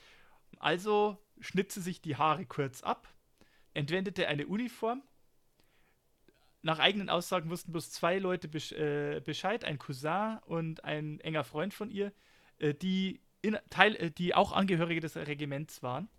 [0.59, 3.13] Also schnitt sie sich die Haare kurz ab,
[3.73, 5.03] entwendete eine Uniform.
[6.67, 11.73] Nach eigenen Aussagen wussten bloß zwei Leute äh, Bescheid, ein Cousin und ein enger Freund
[11.73, 12.11] von ihr,
[12.59, 16.09] äh, die, in, Teil, äh, die auch Angehörige des Regiments waren.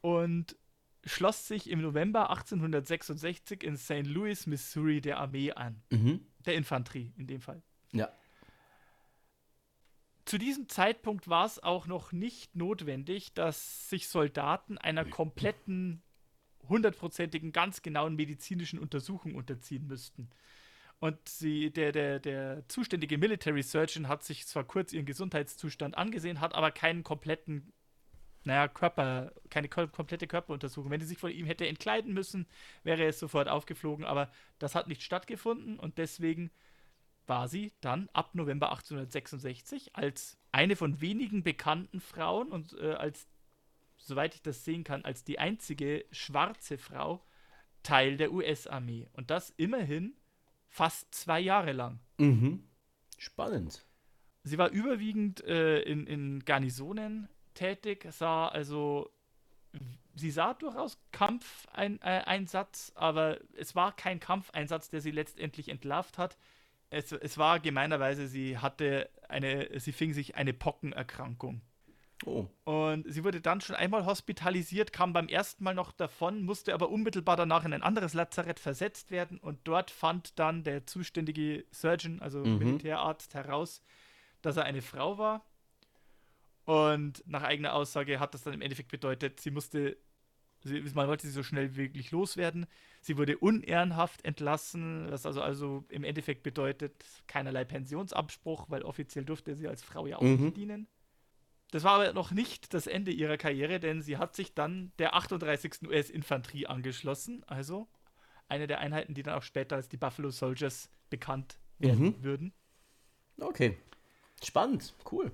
[0.00, 0.56] Und
[1.04, 4.06] schloss sich im November 1866 in St.
[4.06, 5.82] Louis, Missouri, der Armee an.
[5.90, 6.28] Mhm.
[6.46, 7.60] Der Infanterie in dem Fall.
[7.90, 8.08] Ja.
[10.26, 16.04] Zu diesem Zeitpunkt war es auch noch nicht notwendig, dass sich Soldaten einer kompletten,
[16.68, 20.30] hundertprozentigen, ganz genauen medizinischen Untersuchung unterziehen müssten.
[21.00, 26.40] Und sie, der, der, der zuständige Military Surgeon hat sich zwar kurz ihren Gesundheitszustand angesehen,
[26.40, 27.72] hat aber keinen kompletten
[28.44, 30.90] naja, Körper, keine komplette Körperuntersuchung.
[30.90, 32.46] Wenn sie sich von ihm hätte entkleiden müssen,
[32.82, 36.50] wäre es sofort aufgeflogen, aber das hat nicht stattgefunden und deswegen
[37.26, 43.28] war sie dann ab November 1866 als eine von wenigen bekannten Frauen und äh, als,
[44.04, 47.24] soweit ich das sehen kann, als die einzige schwarze Frau
[47.82, 49.08] Teil der US-Armee.
[49.12, 50.14] Und das immerhin
[50.68, 52.00] fast zwei Jahre lang.
[52.18, 52.64] Mhm.
[53.18, 53.84] Spannend.
[54.44, 59.12] Sie war überwiegend äh, in, in Garnisonen tätig, sah also,
[60.14, 66.36] sie sah durchaus Kampfeinsatz, aber es war kein Kampfeinsatz, der sie letztendlich entlarvt hat.
[66.90, 71.62] Es, es war gemeinerweise, sie hatte eine, sie fing sich eine Pockenerkrankung.
[72.24, 72.46] Oh.
[72.64, 76.90] Und sie wurde dann schon einmal hospitalisiert, kam beim ersten Mal noch davon, musste aber
[76.90, 82.20] unmittelbar danach in ein anderes Lazarett versetzt werden und dort fand dann der zuständige Surgeon,
[82.20, 82.58] also mhm.
[82.58, 83.82] Militärarzt, heraus,
[84.40, 85.44] dass er eine Frau war
[86.64, 89.96] und nach eigener Aussage hat das dann im Endeffekt bedeutet, sie musste,
[90.62, 92.66] sie, man wollte sie so schnell wie möglich loswerden.
[93.00, 99.56] Sie wurde unehrenhaft entlassen, was also, also im Endeffekt bedeutet keinerlei Pensionsanspruch, weil offiziell durfte
[99.56, 100.44] sie als Frau ja auch mhm.
[100.44, 100.86] nicht dienen.
[101.72, 105.14] Das war aber noch nicht das Ende ihrer Karriere, denn sie hat sich dann der
[105.14, 105.88] 38.
[105.88, 107.88] US-Infanterie angeschlossen, also
[108.46, 112.22] eine der Einheiten, die dann auch später als die Buffalo Soldiers bekannt werden mhm.
[112.22, 112.52] würden.
[113.40, 113.78] Okay.
[114.44, 115.32] Spannend, cool.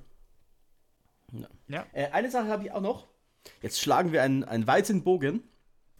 [1.32, 1.49] Ja.
[1.66, 1.86] ja.
[1.93, 3.09] Äh, eine Sache habe ich auch noch.
[3.61, 5.43] Jetzt schlagen wir einen, einen weiten Bogen.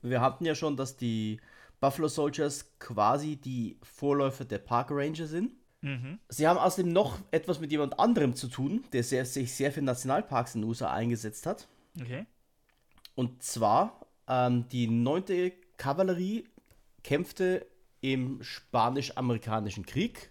[0.03, 1.41] Wir hatten ja schon, dass die
[1.81, 5.53] Buffalo Soldiers quasi die Vorläufer der Park Ranger sind.
[5.81, 6.19] Mhm.
[6.29, 9.83] Sie haben außerdem noch etwas mit jemand anderem zu tun, der sehr, sich sehr für
[9.83, 11.69] Nationalparks in den USA eingesetzt hat.
[12.01, 12.27] Okay.
[13.15, 15.53] Und zwar ähm, die 9.
[15.77, 16.45] Kavallerie
[17.03, 17.67] kämpfte
[18.01, 20.31] im Spanisch-Amerikanischen Krieg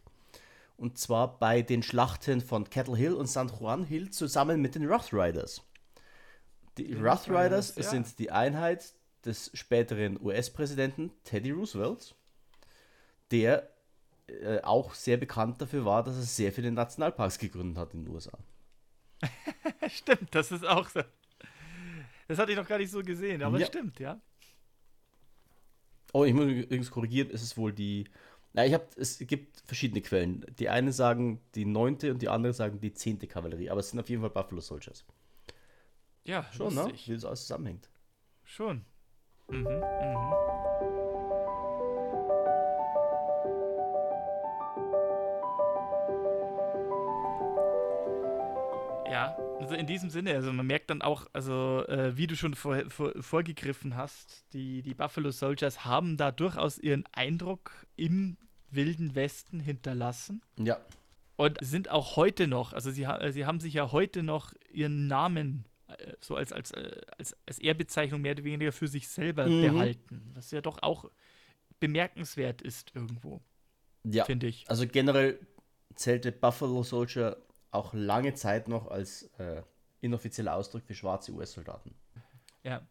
[0.78, 4.86] und zwar bei den Schlachten von Kettle Hill und San Juan Hill zusammen mit den
[4.86, 5.64] Rough Riders.
[6.78, 7.84] Die Rough Riders ja.
[7.84, 8.94] sind die Einheit
[9.26, 12.16] des späteren US-Präsidenten Teddy Roosevelt,
[13.32, 13.68] der
[14.28, 18.14] äh, auch sehr bekannt dafür war, dass er sehr viele Nationalparks gegründet hat in den
[18.14, 18.38] USA.
[19.88, 21.02] stimmt, das ist auch so.
[22.28, 23.66] Das hatte ich noch gar nicht so gesehen, aber ja.
[23.66, 24.20] stimmt, ja.
[26.14, 28.06] Oh, ich muss übrigens korrigieren, es ist wohl die
[28.58, 30.44] na, ich habe, es gibt verschiedene Quellen.
[30.58, 34.00] Die einen sagen die neunte und die anderen sagen die zehnte Kavallerie, aber es sind
[34.00, 35.06] auf jeden Fall Buffalo Soldiers.
[36.24, 36.92] Ja, schon, ne?
[37.06, 37.88] Wie das alles zusammenhängt.
[38.44, 38.84] Schon.
[39.48, 40.67] Mhm, mhm.
[49.18, 52.54] Ja, also in diesem Sinne, also man merkt dann auch, also äh, wie du schon
[52.54, 58.38] vor, vor, vorgegriffen hast, die, die Buffalo Soldiers haben da durchaus ihren Eindruck im
[58.70, 60.44] Wilden Westen hinterlassen.
[60.60, 60.78] Ja.
[61.36, 65.66] Und sind auch heute noch, also sie, sie haben sich ja heute noch ihren Namen
[65.88, 69.62] äh, so als, als, äh, als, als Ehrbezeichnung mehr oder weniger für sich selber mhm.
[69.64, 70.32] behalten.
[70.36, 71.10] Was ja doch auch
[71.80, 73.42] bemerkenswert ist irgendwo.
[74.04, 74.26] Ja.
[74.26, 74.70] Finde ich.
[74.70, 75.40] Also generell
[75.96, 77.36] zählte Buffalo Soldier
[77.72, 79.62] auch lange Zeit noch als äh,
[80.02, 81.94] inoffizieller Ausdruck für schwarze US-Soldaten.
[82.64, 82.88] Ja.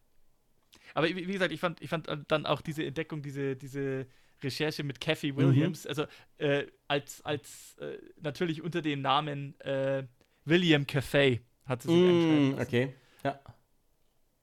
[0.93, 4.07] Aber wie gesagt, ich fand, ich fand dann auch diese Entdeckung, diese, diese
[4.41, 6.05] Recherche mit Kathy Williams, also
[6.37, 10.03] äh, als, als äh, natürlich unter dem Namen äh,
[10.45, 12.93] William Cafe hat sie sich Mm, okay.
[13.23, 13.39] Ja.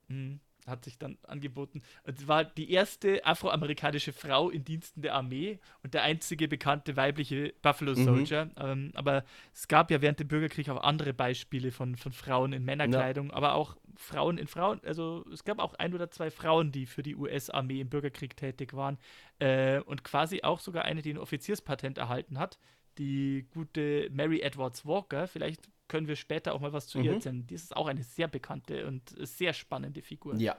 [0.07, 0.39] Mhm.
[0.65, 1.83] Hat sich dann angeboten.
[2.03, 6.95] Und sie war die erste afroamerikanische Frau in Diensten der Armee und der einzige bekannte
[6.95, 8.03] weibliche Buffalo Mhm.
[8.03, 8.49] Soldier.
[8.57, 12.65] Ähm, aber es gab ja während dem Bürgerkrieg auch andere Beispiele von, von Frauen in
[12.65, 14.81] Männerkleidung, aber auch Frauen in Frauen.
[14.83, 18.73] Also es gab auch ein oder zwei Frauen, die für die US-Armee im Bürgerkrieg tätig
[18.73, 18.97] waren.
[19.37, 22.57] Äh, und quasi auch sogar eine, die ein Offizierspatent erhalten hat.
[22.97, 25.27] Die gute Mary Edwards Walker.
[25.27, 27.15] Vielleicht können wir später auch mal was zu ihr Mhm.
[27.17, 27.47] erzählen.
[27.47, 30.35] Die ist auch eine sehr bekannte und sehr spannende Figur.
[30.35, 30.55] Ja.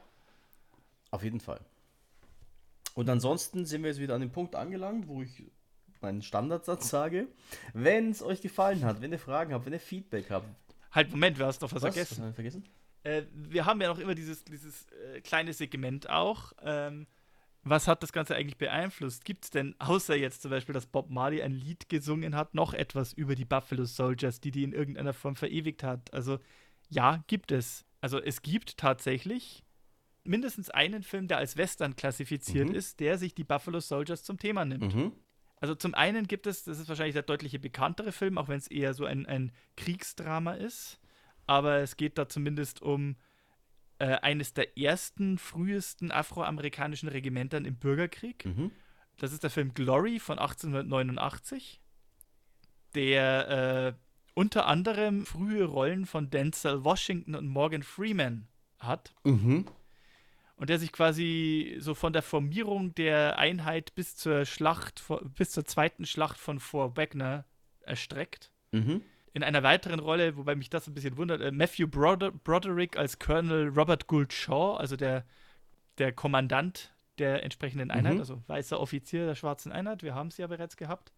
[1.10, 1.60] Auf jeden Fall.
[2.94, 5.42] Und ansonsten sind wir jetzt wieder an dem Punkt angelangt, wo ich
[6.00, 7.28] meinen Standardsatz sage.
[7.74, 10.46] Wenn es euch gefallen hat, wenn ihr Fragen habt, wenn ihr Feedback habt.
[10.92, 11.94] Halt, Moment, du hast noch was, Was?
[11.94, 12.12] vergessen.
[12.12, 12.64] Was haben wir vergessen?
[13.02, 16.52] Äh, wir haben ja noch immer dieses, dieses äh, kleine Segment auch.
[16.62, 17.06] Ähm,
[17.68, 19.24] was hat das Ganze eigentlich beeinflusst?
[19.24, 22.74] Gibt es denn, außer jetzt zum Beispiel, dass Bob Marley ein Lied gesungen hat, noch
[22.74, 26.12] etwas über die Buffalo Soldiers, die die in irgendeiner Form verewigt hat?
[26.14, 26.38] Also,
[26.88, 27.84] ja, gibt es.
[28.00, 29.64] Also, es gibt tatsächlich
[30.24, 32.74] mindestens einen Film, der als Western klassifiziert Mhm.
[32.74, 34.94] ist, der sich die Buffalo Soldiers zum Thema nimmt.
[34.94, 35.12] Mhm.
[35.58, 38.68] Also zum einen gibt es, das ist wahrscheinlich der deutliche bekanntere Film, auch wenn es
[38.68, 41.00] eher so ein, ein Kriegsdrama ist.
[41.46, 43.16] Aber es geht da zumindest um
[43.98, 48.44] äh, eines der ersten, frühesten afroamerikanischen Regimentern im Bürgerkrieg.
[48.44, 48.70] Mhm.
[49.18, 51.80] Das ist der Film Glory von 1889,
[52.94, 59.66] der äh, unter anderem frühe Rollen von Denzel Washington und Morgan Freeman hat Mhm.
[60.56, 65.02] und der sich quasi so von der Formierung der Einheit bis zur Schlacht,
[65.34, 67.46] bis zur zweiten Schlacht von Fort Wagner
[67.80, 68.50] erstreckt.
[68.72, 69.02] Mhm.
[69.36, 73.18] In einer weiteren Rolle, wobei mich das ein bisschen wundert, äh, Matthew Broder Broderick als
[73.18, 75.26] Colonel Robert Gould Shaw, also der,
[75.98, 78.20] der Kommandant der entsprechenden Einheit, Mhm.
[78.20, 81.12] also weißer Offizier der schwarzen Einheit, wir haben es ja bereits gehabt,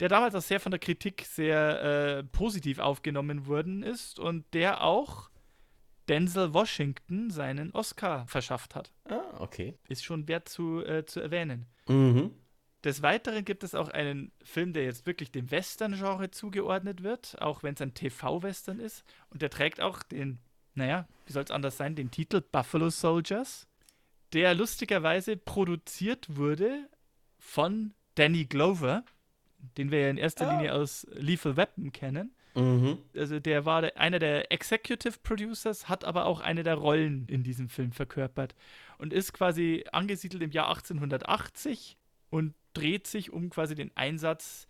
[0.00, 1.82] der damals auch sehr von der Kritik sehr
[2.18, 5.30] äh, positiv aufgenommen worden ist und der auch
[6.08, 8.92] Denzel Washington seinen Oscar verschafft hat.
[9.08, 9.78] Ah, okay.
[9.86, 11.66] Ist schon wert zu, äh, zu erwähnen.
[11.86, 12.32] Mhm.
[12.84, 17.62] Des Weiteren gibt es auch einen Film, der jetzt wirklich dem Western-Genre zugeordnet wird, auch
[17.62, 19.04] wenn es ein TV-Western ist.
[19.30, 20.38] Und der trägt auch den,
[20.74, 23.66] naja, wie soll es anders sein, den Titel Buffalo Soldiers,
[24.32, 26.88] der lustigerweise produziert wurde
[27.38, 29.04] von Danny Glover,
[29.76, 30.52] den wir ja in erster Ah.
[30.52, 32.32] Linie aus Lethal Weapon kennen.
[32.54, 32.98] Mhm.
[33.16, 37.68] Also der war einer der Executive Producers, hat aber auch eine der Rollen in diesem
[37.68, 38.54] Film verkörpert
[38.98, 41.96] und ist quasi angesiedelt im Jahr 1880
[42.30, 44.68] und dreht sich um quasi den Einsatz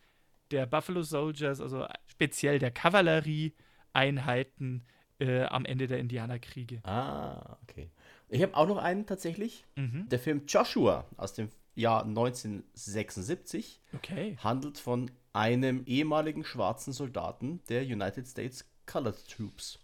[0.50, 4.84] der Buffalo Soldiers, also speziell der Kavallerieeinheiten
[5.20, 6.80] äh, am Ende der Indianerkriege.
[6.84, 7.90] Ah, okay.
[8.28, 9.64] Ich habe auch noch einen tatsächlich.
[9.76, 10.08] Mhm.
[10.08, 14.36] Der Film Joshua aus dem Jahr 1976 Okay.
[14.42, 19.78] handelt von einem ehemaligen schwarzen Soldaten der United States Colored Troops,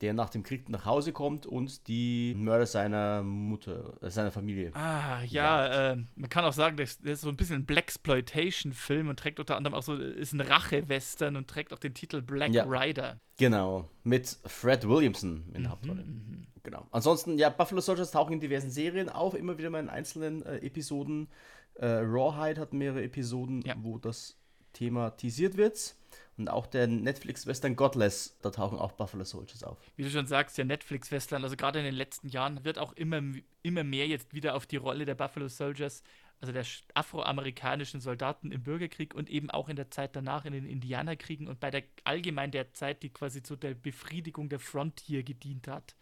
[0.00, 4.70] der nach dem Krieg nach Hause kommt und die Mörder seiner Mutter, äh, seiner Familie.
[4.74, 9.08] Ah, ja, äh, man kann auch sagen, das, das ist so ein bisschen ein Blaxploitation-Film
[9.08, 12.52] und trägt unter anderem auch so, ist ein Rache-Western und trägt auch den Titel Black
[12.52, 12.64] Ja.
[12.64, 13.18] Rider.
[13.38, 16.04] Genau, mit Fred Williamson in der Hauptrolle.
[16.04, 16.46] Mhm.
[16.62, 16.86] Genau.
[16.90, 20.58] Ansonsten, ja, Buffalo Soldiers tauchen in diversen Serien auf, immer wieder mal in einzelnen äh,
[20.58, 21.28] Episoden.
[21.74, 23.74] Äh, Rawhide hat mehrere Episoden, Ja.
[23.78, 24.36] wo das
[24.74, 25.94] thematisiert wird.
[26.40, 29.76] Und auch der Netflix-Western Godless, da tauchen auch Buffalo Soldiers auf.
[29.96, 33.20] Wie du schon sagst, der Netflix-Western, also gerade in den letzten Jahren wird auch immer,
[33.62, 36.02] immer mehr jetzt wieder auf die Rolle der Buffalo Soldiers,
[36.40, 40.54] also der sch- afroamerikanischen Soldaten im Bürgerkrieg und eben auch in der Zeit danach in
[40.54, 45.22] den Indianerkriegen und bei der allgemein der Zeit, die quasi zu der Befriedigung der Frontier
[45.22, 45.94] gedient hat,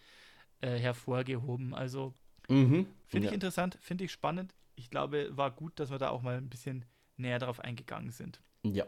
[0.61, 1.75] äh, hervorgehoben.
[1.75, 2.15] Also
[2.49, 2.87] Mhm.
[3.09, 3.31] finde ja.
[3.31, 4.55] ich interessant, finde ich spannend.
[4.77, 6.85] Ich glaube, war gut, dass wir da auch mal ein bisschen
[7.17, 8.41] näher darauf eingegangen sind.
[8.63, 8.87] Ja.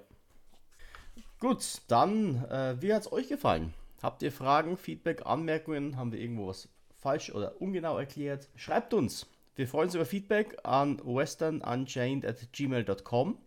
[1.40, 3.72] Gut, dann, äh, wie hat es euch gefallen?
[4.02, 5.96] Habt ihr Fragen, Feedback, Anmerkungen?
[5.96, 8.50] Haben wir irgendwo was falsch oder ungenau erklärt?
[8.56, 9.26] Schreibt uns.
[9.56, 13.38] Wir freuen uns über Feedback an westernunchained at gmail.com.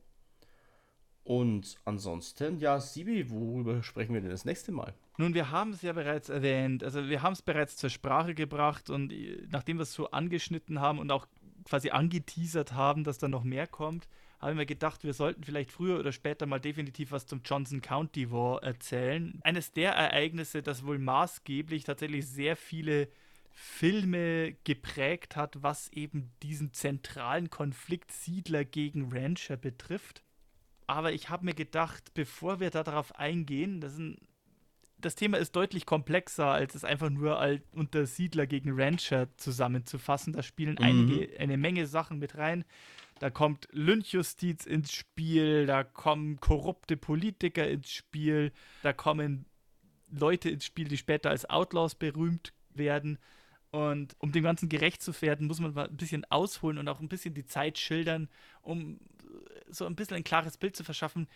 [1.24, 4.96] Und ansonsten, ja, Sibi, worüber sprechen wir denn das nächste Mal?
[5.20, 8.90] Nun, wir haben es ja bereits erwähnt, also wir haben es bereits zur Sprache gebracht
[8.90, 11.28] und äh, nachdem wir es so angeschnitten haben und auch
[11.66, 14.08] quasi angeteasert haben, dass da noch mehr kommt,
[14.44, 18.32] haben wir gedacht, wir sollten vielleicht früher oder später mal definitiv was zum Johnson County
[18.32, 19.40] War erzählen.
[19.44, 23.10] Eines der Ereignisse, das wohl maßgeblich tatsächlich sehr viele
[23.52, 30.24] Filme geprägt hat, was eben diesen zentralen Konflikt Siedler gegen Rancher betrifft.
[30.88, 34.18] Aber ich habe mir gedacht, bevor wir darauf eingehen, das ist ein
[35.06, 40.34] das Thema ist deutlich komplexer, als es einfach nur als unter Siedler gegen Rancher zusammenzufassen.
[40.34, 40.84] Da spielen mhm.
[40.84, 42.66] einige, eine Menge Sachen mit rein.
[43.20, 48.52] Da kommt Lynchjustiz ins Spiel, da kommen korrupte Politiker ins Spiel,
[48.82, 49.46] da kommen
[50.10, 53.20] Leute ins Spiel, die später als Outlaws berühmt werden.
[53.72, 57.00] Und um dem Ganzen gerecht zu werden, muss man mal ein bisschen ausholen und auch
[57.00, 58.30] ein bisschen die Zeit schildern,
[58.62, 59.00] um
[59.70, 61.28] so ein bisschen ein klares Bild zu verschaffen.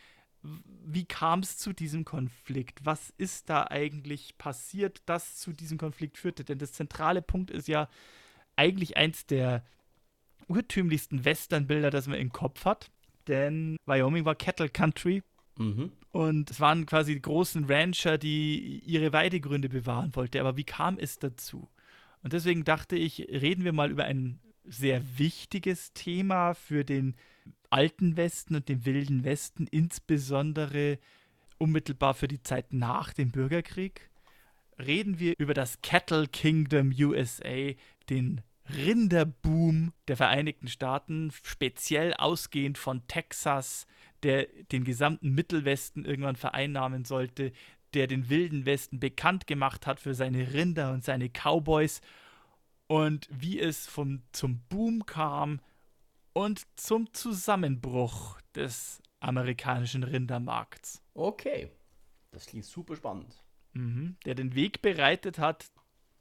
[0.85, 2.79] Wie kam es zu diesem Konflikt?
[2.83, 6.43] Was ist da eigentlich passiert, das zu diesem Konflikt führte?
[6.43, 7.89] Denn das zentrale Punkt ist ja
[8.55, 9.63] eigentlich eins der
[10.47, 12.89] urtümlichsten Westernbilder, das man im Kopf hat.
[13.27, 15.23] Denn Wyoming war Cattle Country.
[15.57, 15.91] Mhm.
[16.11, 20.39] Und es waren quasi die großen Rancher, die ihre Weidegründe bewahren wollten.
[20.39, 21.69] Aber wie kam es dazu?
[22.23, 27.15] Und deswegen dachte ich, reden wir mal über ein sehr wichtiges Thema für den
[27.69, 30.99] alten Westen und den wilden Westen, insbesondere
[31.57, 34.09] unmittelbar für die Zeit nach dem Bürgerkrieg.
[34.79, 37.73] Reden wir über das Cattle Kingdom USA,
[38.09, 43.87] den Rinderboom der Vereinigten Staaten, speziell ausgehend von Texas,
[44.23, 47.53] der den gesamten Mittelwesten irgendwann vereinnahmen sollte,
[47.93, 52.01] der den Wilden Westen bekannt gemacht hat für seine Rinder und seine Cowboys
[52.87, 55.59] und wie es vom, zum Boom kam
[56.33, 61.01] und zum Zusammenbruch des amerikanischen Rindermarkts.
[61.13, 61.71] Okay,
[62.31, 63.43] das klingt super spannend.
[63.73, 65.65] Mhm, der den Weg bereitet hat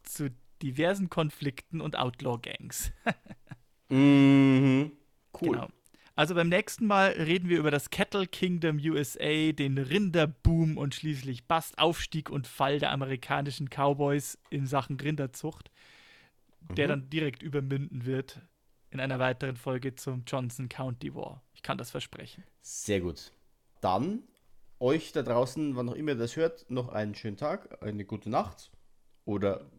[0.03, 0.31] zu
[0.63, 2.93] diversen Konflikten und Outlaw-Gangs.
[3.89, 4.93] mhm.
[5.41, 5.53] Cool.
[5.53, 5.69] Genau.
[6.15, 11.45] Also beim nächsten Mal reden wir über das Cattle Kingdom USA, den Rinderboom und schließlich
[11.45, 15.71] Bast, Aufstieg und Fall der amerikanischen Cowboys in Sachen Rinderzucht,
[16.69, 16.75] mhm.
[16.75, 18.41] der dann direkt übermünden wird
[18.91, 21.43] in einer weiteren Folge zum Johnson County War.
[21.55, 22.45] Ich kann das versprechen.
[22.63, 23.33] Sehr gut.
[23.81, 24.23] Dann
[24.79, 28.31] euch da draußen, wann auch immer ihr das hört, noch einen schönen Tag, eine gute
[28.31, 28.71] Nacht
[29.25, 29.71] oder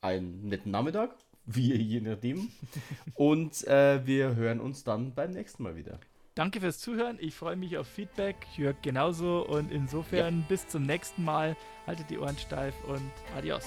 [0.00, 2.50] einen netten Nachmittag, wie je nachdem.
[3.14, 5.98] Und äh, wir hören uns dann beim nächsten Mal wieder.
[6.34, 7.16] Danke fürs Zuhören.
[7.20, 8.36] Ich freue mich auf Feedback.
[8.56, 9.46] Jörg genauso.
[9.46, 10.46] Und insofern ja.
[10.48, 11.56] bis zum nächsten Mal.
[11.86, 13.64] Haltet die Ohren steif und adios.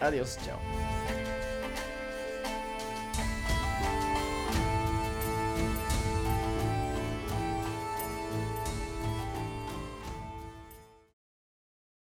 [0.00, 0.38] Adios.
[0.38, 0.58] Ciao.